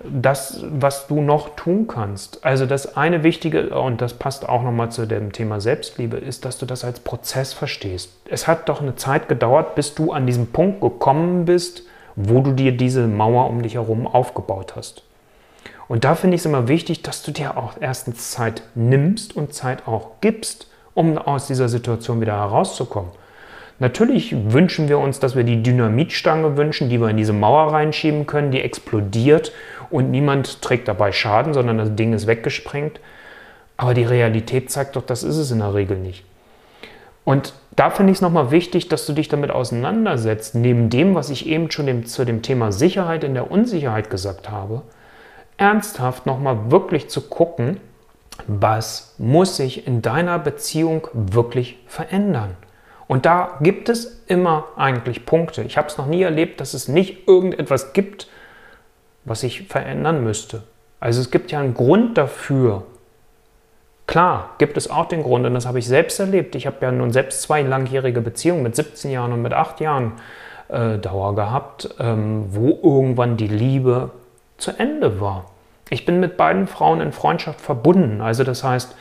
das, 0.04 0.64
was 0.69 1.07
du 1.07 1.21
noch 1.21 1.54
tun 1.54 1.87
kannst. 1.87 2.45
Also 2.45 2.66
das 2.66 2.97
eine 2.97 3.23
Wichtige, 3.23 3.78
und 3.78 4.00
das 4.00 4.14
passt 4.14 4.49
auch 4.49 4.62
nochmal 4.62 4.90
zu 4.90 5.07
dem 5.07 5.33
Thema 5.33 5.61
Selbstliebe, 5.61 6.16
ist, 6.16 6.45
dass 6.45 6.59
du 6.59 6.66
das 6.66 6.85
als 6.85 7.00
Prozess 7.00 7.52
verstehst. 7.52 8.11
Es 8.28 8.49
hat 8.49 8.69
doch 8.69 8.83
eine 8.83 8.97
Zeit 8.97 9.28
gedauert, 9.28 9.75
bis 9.75 9.95
du 9.95 10.12
an 10.12 10.26
diesen 10.26 10.49
Punkt 10.49 10.81
gekommen 10.81 11.45
bist, 11.45 11.85
wo 12.16 12.40
du 12.40 12.52
dir 12.52 12.76
diese 12.76 13.07
Mauer 13.07 13.49
um 13.49 13.62
dich 13.62 13.75
herum 13.75 14.07
aufgebaut 14.07 14.75
hast. 14.76 15.04
Und 15.88 16.04
da 16.04 16.14
finde 16.14 16.35
ich 16.35 16.40
es 16.40 16.47
immer 16.47 16.69
wichtig, 16.69 17.02
dass 17.02 17.23
du 17.23 17.31
dir 17.31 17.57
auch 17.57 17.75
erstens 17.81 18.31
Zeit 18.31 18.62
nimmst 18.75 19.37
und 19.37 19.54
Zeit 19.54 19.87
auch 19.87 20.21
gibst, 20.21 20.69
um 20.95 21.16
aus 21.19 21.47
dieser 21.47 21.69
Situation 21.69 22.21
wieder 22.21 22.37
herauszukommen. 22.37 23.12
Natürlich 23.79 24.35
wünschen 24.52 24.88
wir 24.88 24.99
uns, 24.99 25.19
dass 25.19 25.35
wir 25.35 25.45
die 25.45 25.62
Dynamitstange 25.62 26.57
wünschen, 26.57 26.88
die 26.88 27.00
wir 27.00 27.09
in 27.09 27.17
diese 27.17 27.33
Mauer 27.33 27.73
reinschieben 27.73 28.26
können, 28.26 28.50
die 28.50 28.61
explodiert 28.61 29.52
und 29.91 30.11
niemand 30.11 30.62
trägt 30.62 30.88
dabei 30.88 31.12
Schaden, 31.12 31.52
sondern 31.52 31.79
das 31.79 31.95
Ding 31.95 32.12
ist 32.12 32.26
weggesprengt. 32.26 33.00
Aber 33.76 33.95
die 33.95 34.05
Realität 34.05 34.71
zeigt 34.71 34.97
doch, 34.97 35.02
das 35.02 35.23
ist 35.23 35.37
es 35.37 35.50
in 35.50 35.59
der 35.59 35.75
Regel 35.75 35.99
nicht. 35.99 36.25
Und 37.25 37.55
da 37.76 37.91
finde 37.91 38.12
ich 38.12 38.19
es 38.19 38.23
nochmal 38.23 38.50
wichtig, 38.50 38.88
dass 38.88 39.07
du 39.07 39.12
dich 39.12 39.29
damit 39.29 39.50
auseinandersetzt, 39.50 40.55
neben 40.55 40.91
dem, 40.91 41.14
was 41.14 41.31
ich 41.31 41.47
eben 41.47 41.71
schon 41.71 41.87
dem, 41.87 42.07
zu 42.07 42.25
dem 42.25 42.43
Thema 42.43 42.73
Sicherheit 42.73 43.25
in 43.25 43.35
der 43.35 43.50
Unsicherheit 43.50 44.11
gesagt 44.11 44.50
habe, 44.50 44.83
ernsthaft 45.57 46.26
nochmal 46.26 46.71
wirklich 46.71 47.09
zu 47.09 47.21
gucken, 47.21 47.79
was 48.47 49.14
muss 49.19 49.57
sich 49.57 49.87
in 49.87 50.02
deiner 50.02 50.38
Beziehung 50.38 51.09
wirklich 51.12 51.79
verändern. 51.87 52.57
Und 53.12 53.26
da 53.26 53.59
gibt 53.61 53.90
es 53.90 54.23
immer 54.26 54.69
eigentlich 54.75 55.26
Punkte. 55.26 55.61
Ich 55.64 55.76
habe 55.76 55.87
es 55.87 55.99
noch 55.99 56.07
nie 56.07 56.23
erlebt, 56.23 56.62
dass 56.62 56.73
es 56.73 56.88
nicht 56.88 57.28
irgendetwas 57.28 57.92
gibt, 57.92 58.26
was 59.26 59.40
sich 59.40 59.69
verändern 59.69 60.25
müsste. 60.25 60.62
Also 60.99 61.21
es 61.21 61.31
gibt 61.31 61.50
ja 61.50 61.61
einen 61.61 61.75
Grund 61.75 62.16
dafür. 62.16 62.85
Klar, 64.07 64.52
gibt 64.57 64.78
es 64.78 64.88
auch 64.88 65.09
den 65.09 65.25
Grund, 65.25 65.45
und 65.45 65.52
das 65.52 65.66
habe 65.66 65.78
ich 65.78 65.87
selbst 65.87 66.21
erlebt. 66.21 66.54
Ich 66.54 66.67
habe 66.67 66.78
ja 66.80 66.91
nun 66.91 67.13
selbst 67.13 67.43
zwei 67.43 67.60
langjährige 67.60 68.23
Beziehungen 68.23 68.63
mit 68.63 68.75
17 68.75 69.10
Jahren 69.10 69.34
und 69.34 69.43
mit 69.43 69.52
8 69.52 69.80
Jahren 69.80 70.13
äh, 70.69 70.97
Dauer 70.97 71.34
gehabt, 71.34 71.95
ähm, 72.00 72.47
wo 72.49 72.80
irgendwann 72.82 73.37
die 73.37 73.47
Liebe 73.47 74.08
zu 74.56 74.71
Ende 74.71 75.21
war. 75.21 75.50
Ich 75.91 76.06
bin 76.06 76.19
mit 76.19 76.39
beiden 76.39 76.67
Frauen 76.67 77.02
in 77.02 77.13
Freundschaft 77.13 77.60
verbunden. 77.60 78.23
Also 78.23 78.43
das 78.43 78.65
heißt, 78.65 78.97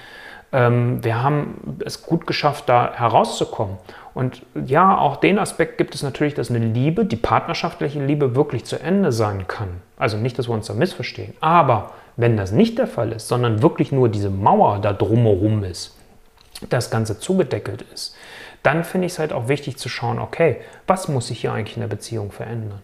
ähm, 0.53 1.03
wir 1.03 1.23
haben 1.23 1.79
es 1.85 2.03
gut 2.03 2.27
geschafft, 2.27 2.67
da 2.67 2.93
herauszukommen. 2.93 3.77
Und 4.13 4.41
ja, 4.65 4.97
auch 4.97 5.17
den 5.17 5.39
Aspekt 5.39 5.77
gibt 5.77 5.95
es 5.95 6.03
natürlich, 6.03 6.33
dass 6.33 6.49
eine 6.49 6.59
Liebe, 6.59 7.05
die 7.05 7.15
partnerschaftliche 7.15 8.03
Liebe, 8.03 8.35
wirklich 8.35 8.65
zu 8.65 8.79
Ende 8.79 9.11
sein 9.11 9.47
kann. 9.47 9.81
Also 9.97 10.17
nicht, 10.17 10.37
dass 10.37 10.49
wir 10.49 10.53
uns 10.53 10.67
da 10.67 10.73
missverstehen. 10.73 11.33
Aber 11.39 11.91
wenn 12.17 12.35
das 12.35 12.51
nicht 12.51 12.77
der 12.77 12.87
Fall 12.87 13.13
ist, 13.13 13.29
sondern 13.29 13.61
wirklich 13.61 13.91
nur 13.91 14.09
diese 14.09 14.29
Mauer 14.29 14.79
da 14.79 14.91
drumherum 14.91 15.63
ist, 15.63 15.95
das 16.69 16.91
Ganze 16.91 17.19
zugedeckelt 17.19 17.83
ist, 17.93 18.15
dann 18.63 18.83
finde 18.83 19.07
ich 19.07 19.13
es 19.13 19.19
halt 19.19 19.33
auch 19.33 19.47
wichtig 19.47 19.77
zu 19.77 19.89
schauen, 19.89 20.19
okay, 20.19 20.57
was 20.85 21.07
muss 21.07 21.27
sich 21.27 21.41
hier 21.41 21.53
eigentlich 21.53 21.77
in 21.77 21.81
der 21.81 21.87
Beziehung 21.87 22.31
verändern? 22.31 22.81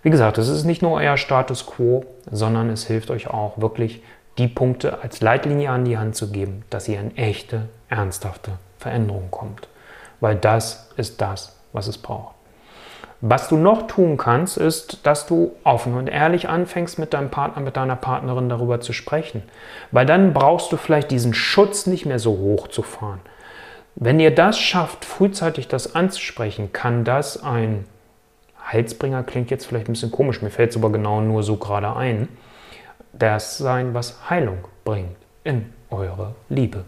Wie 0.03 0.11
gesagt, 0.11 0.37
es 0.37 0.49
ist 0.49 0.65
nicht 0.65 0.83
nur 0.83 0.95
euer 0.95 1.17
Status 1.17 1.65
quo, 1.65 2.07
sondern 2.29 2.69
es 2.71 2.89
hilft 2.89 3.13
euch 3.13 3.31
auch 3.31 3.61
wirklich, 3.61 4.03
die 4.37 4.49
Punkte 4.49 5.01
als 5.01 5.21
Leitlinie 5.21 5.71
an 5.71 5.85
die 5.85 5.97
Hand 5.97 6.17
zu 6.17 6.33
geben, 6.33 6.65
dass 6.71 6.89
ihr 6.89 6.99
in 6.99 7.17
echte, 7.17 7.69
ernsthafte 7.89 8.59
Veränderung 8.81 9.31
kommt. 9.31 9.69
Weil 10.21 10.37
das 10.37 10.91
ist 10.97 11.21
das, 11.21 11.57
was 11.73 11.87
es 11.87 11.99
braucht. 11.99 12.35
Was 13.23 13.49
du 13.49 13.59
noch 13.59 13.87
tun 13.87 14.17
kannst, 14.17 14.57
ist, 14.57 15.07
dass 15.07 15.27
du 15.27 15.53
offen 15.63 15.95
und 15.95 16.07
ehrlich 16.07 16.49
anfängst, 16.49 16.99
mit 16.99 17.13
deinem 17.13 17.31
Partner, 17.31 17.63
mit 17.63 17.77
deiner 17.77 17.97
Partnerin 17.97 18.49
darüber 18.49 18.81
zu 18.81 18.95
sprechen. 18.95 19.43
Weil 19.93 20.07
dann 20.07 20.33
brauchst 20.33 20.73
du 20.73 20.79
vielleicht 20.79 21.11
diesen 21.11 21.35
Schutz 21.35 21.87
nicht 21.87 22.07
mehr 22.07 22.19
so 22.19 22.33
hoch 22.39 22.69
zu 22.69 22.83
fahren. 22.83 23.21
Wenn 23.95 24.21
ihr 24.21 24.35
das 24.35 24.59
schafft, 24.59 25.05
frühzeitig 25.05 25.69
das 25.69 25.95
anzusprechen, 25.95 26.73
kann 26.73 27.05
das 27.05 27.43
ein 27.43 27.85
Heilsbringer, 28.73 29.23
klingt 29.23 29.51
jetzt 29.51 29.67
vielleicht 29.67 29.89
ein 29.89 29.93
bisschen 29.93 30.13
komisch, 30.13 30.41
mir 30.41 30.51
fällt 30.51 30.71
es 30.71 30.77
aber 30.77 30.91
genau 30.91 31.21
nur 31.21 31.43
so 31.43 31.57
gerade 31.57 31.95
ein, 31.97 32.29
das 33.13 33.59
sein, 33.59 33.93
was 33.93 34.31
Heilung 34.31 34.65
bringt 34.85 35.17
in 35.45 35.73
eure 35.91 36.35
Liebe. 36.49 36.85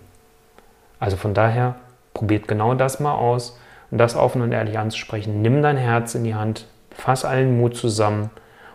Also 1.02 1.16
von 1.16 1.34
daher, 1.34 1.74
probiert 2.14 2.46
genau 2.46 2.74
das 2.74 3.00
mal 3.00 3.14
aus 3.14 3.58
und 3.90 3.98
das 3.98 4.14
offen 4.14 4.40
und 4.40 4.52
ehrlich 4.52 4.78
anzusprechen. 4.78 5.42
Nimm 5.42 5.60
dein 5.60 5.76
Herz 5.76 6.14
in 6.14 6.22
die 6.22 6.36
Hand, 6.36 6.68
fass 6.92 7.24
allen 7.24 7.58
Mut 7.58 7.76
zusammen 7.76 8.30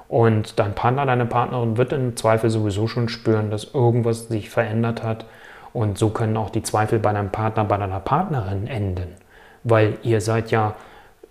und 0.10 0.60
dein 0.60 0.76
Partner, 0.76 1.06
deine 1.06 1.26
Partnerin 1.26 1.78
wird 1.78 1.94
im 1.94 2.18
Zweifel 2.18 2.50
sowieso 2.50 2.90
schon 2.90 3.08
spüren, 3.08 3.50
dass 3.50 3.74
irgendwas 3.74 4.28
sich 4.28 4.50
verändert 4.50 5.04
hat. 5.04 5.26
Und 5.72 5.98
so 5.98 6.10
können 6.10 6.36
auch 6.36 6.50
die 6.50 6.64
Zweifel 6.64 7.00
bei 7.00 7.14
deinem 7.14 7.32
Partner, 7.32 7.64
bei 7.64 7.78
deiner 7.78 8.02
Partnerin 8.02 8.68
enden. 8.68 9.16
Weil 9.64 9.98
ihr 10.04 10.20
seid 10.20 10.52
ja 10.52 10.76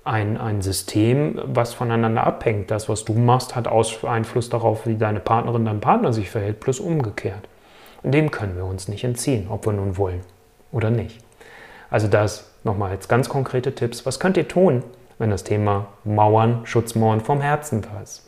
ein, 0.03 0.39
ein 0.39 0.63
System, 0.63 1.39
was 1.45 1.75
voneinander 1.75 2.27
abhängt. 2.27 2.71
Das, 2.71 2.89
was 2.89 3.05
du 3.05 3.13
machst, 3.13 3.55
hat 3.55 3.69
Einfluss 3.69 4.49
darauf, 4.49 4.87
wie 4.87 4.97
deine 4.97 5.21
Partnerin, 5.21 5.67
dein 5.67 5.81
Partner 5.81 6.15
sich 6.15 6.31
verhält, 6.31 6.61
plus 6.61 6.81
umgekehrt. 6.81 7.47
Und 8.03 8.13
dem 8.13 8.31
können 8.31 8.57
wir 8.57 8.65
uns 8.65 8.89
nicht 8.89 9.05
entziehen, 9.05 9.49
ob 9.51 9.67
wir 9.67 9.75
nun 9.75 9.99
wollen 9.99 10.23
oder 10.73 10.91
nicht. 10.91 11.19
Also 11.91 12.09
das 12.09 12.51
nochmal 12.65 12.91
als 12.91 13.09
ganz 13.09 13.29
konkrete 13.29 13.75
Tipps. 13.75 14.05
Was 14.07 14.21
könnt 14.21 14.37
ihr 14.37 14.49
tun, 14.49 14.83
wenn 15.19 15.31
das 15.31 15.45
Thema 15.45 15.87
Mauern, 16.05 16.61
Schutzmauern 16.65 17.21
vom 17.21 17.41
Herzen 17.41 17.83
da 17.83 18.03
ist? 18.03 18.27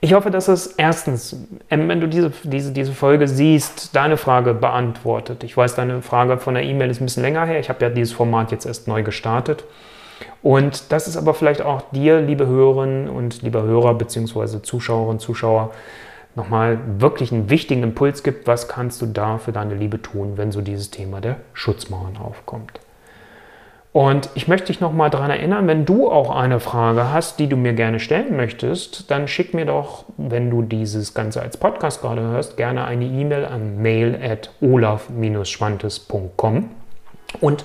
Ich 0.00 0.12
hoffe, 0.12 0.30
dass 0.30 0.48
es 0.48 0.66
erstens, 0.66 1.36
ähm, 1.70 1.88
wenn 1.88 2.00
du 2.00 2.06
diese, 2.06 2.30
diese, 2.42 2.72
diese 2.72 2.92
Folge 2.92 3.28
siehst, 3.28 3.96
deine 3.96 4.16
Frage 4.16 4.52
beantwortet. 4.52 5.42
Ich 5.42 5.56
weiß, 5.56 5.74
deine 5.74 6.02
Frage 6.02 6.38
von 6.38 6.54
der 6.54 6.64
E-Mail 6.64 6.90
ist 6.90 7.00
ein 7.00 7.06
bisschen 7.06 7.22
länger 7.22 7.46
her. 7.46 7.58
Ich 7.58 7.70
habe 7.70 7.82
ja 7.84 7.90
dieses 7.90 8.12
Format 8.12 8.52
jetzt 8.52 8.66
erst 8.66 8.88
neu 8.88 9.02
gestartet. 9.02 9.64
Und 10.42 10.92
das 10.92 11.08
ist 11.08 11.16
aber 11.16 11.34
vielleicht 11.34 11.62
auch 11.62 11.82
dir, 11.92 12.20
liebe 12.20 12.46
Hörerinnen 12.46 13.08
und 13.08 13.42
lieber 13.42 13.62
Hörer 13.62 13.94
bzw. 13.94 14.62
Zuschauerinnen, 14.62 15.18
Zuschauer, 15.18 15.72
nochmal 16.36 16.78
wirklich 16.98 17.32
einen 17.32 17.50
wichtigen 17.50 17.82
Impuls 17.82 18.22
gibt, 18.22 18.46
was 18.46 18.68
kannst 18.68 19.02
du 19.02 19.06
da 19.06 19.38
für 19.38 19.52
deine 19.52 19.74
Liebe 19.74 20.00
tun, 20.00 20.36
wenn 20.36 20.52
so 20.52 20.60
dieses 20.60 20.90
Thema 20.90 21.20
der 21.20 21.36
Schutzmauern 21.54 22.16
aufkommt. 22.16 22.80
Und 23.96 24.28
ich 24.34 24.46
möchte 24.46 24.66
dich 24.66 24.82
nochmal 24.82 25.08
daran 25.08 25.30
erinnern, 25.30 25.66
wenn 25.68 25.86
du 25.86 26.10
auch 26.10 26.30
eine 26.30 26.60
Frage 26.60 27.14
hast, 27.14 27.38
die 27.38 27.48
du 27.48 27.56
mir 27.56 27.72
gerne 27.72 27.98
stellen 27.98 28.36
möchtest, 28.36 29.10
dann 29.10 29.26
schick 29.26 29.54
mir 29.54 29.64
doch, 29.64 30.04
wenn 30.18 30.50
du 30.50 30.60
dieses 30.60 31.14
Ganze 31.14 31.40
als 31.40 31.56
Podcast 31.56 32.02
gerade 32.02 32.20
hörst, 32.20 32.58
gerne 32.58 32.84
eine 32.84 33.06
E-Mail 33.06 33.46
an 33.46 33.80
mail 33.80 34.20
at 34.22 34.50
olaf-schwantes.com 34.60 36.68
und 37.40 37.64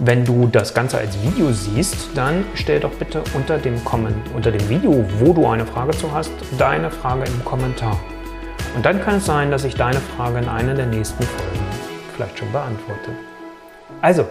Wenn 0.00 0.24
du 0.24 0.46
das 0.46 0.74
Ganze 0.74 0.98
als 0.98 1.20
Video 1.24 1.50
siehst, 1.50 2.16
dann 2.16 2.44
stell 2.54 2.78
doch 2.78 2.92
bitte 2.92 3.20
unter 3.34 3.58
dem, 3.58 3.84
Comment, 3.84 4.14
unter 4.32 4.52
dem 4.52 4.68
Video, 4.68 5.04
wo 5.18 5.32
du 5.32 5.44
eine 5.44 5.66
Frage 5.66 5.90
zu 5.90 6.12
hast, 6.12 6.30
deine 6.56 6.88
Frage 6.88 7.24
im 7.24 7.44
Kommentar. 7.44 7.98
Und 8.76 8.86
dann 8.86 9.02
kann 9.02 9.16
es 9.16 9.26
sein, 9.26 9.50
dass 9.50 9.64
ich 9.64 9.74
deine 9.74 9.98
Frage 9.98 10.38
in 10.38 10.48
einer 10.48 10.74
der 10.74 10.86
nächsten 10.86 11.24
Folgen 11.24 11.66
vielleicht 12.14 12.38
schon 12.38 12.52
beantworte. 12.52 13.10
Also, 14.00 14.24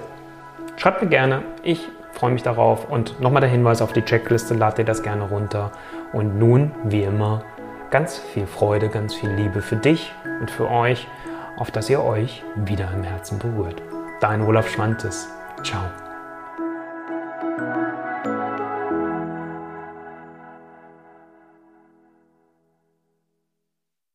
schreib 0.78 1.02
mir 1.02 1.10
gerne. 1.10 1.42
Ich 1.64 1.86
freue 2.14 2.32
mich 2.32 2.44
darauf. 2.44 2.90
Und 2.90 3.20
nochmal 3.20 3.42
der 3.42 3.50
Hinweis 3.50 3.82
auf 3.82 3.92
die 3.92 4.04
Checkliste, 4.04 4.54
lad 4.54 4.78
dir 4.78 4.86
das 4.86 5.04
gerne 5.04 5.24
runter. 5.24 5.74
Und 6.14 6.40
nun, 6.40 6.72
wie 6.86 7.04
immer, 7.04 7.44
ganz 7.92 8.18
viel 8.18 8.48
Freude, 8.48 8.88
ganz 8.88 9.14
viel 9.14 9.32
Liebe 9.32 9.62
für 9.62 9.76
dich 9.76 10.14
und 10.40 10.50
für 10.50 10.72
euch, 10.72 11.10
auf 11.58 11.72
dass 11.72 11.90
ihr 11.90 12.02
euch 12.02 12.42
wieder 12.56 12.90
im 12.94 13.04
Herzen 13.04 13.38
berührt. 13.38 13.82
Dein 14.22 14.42
Olaf 14.42 14.70
Schwantes. 14.70 15.28
Tchau. 15.64 16.07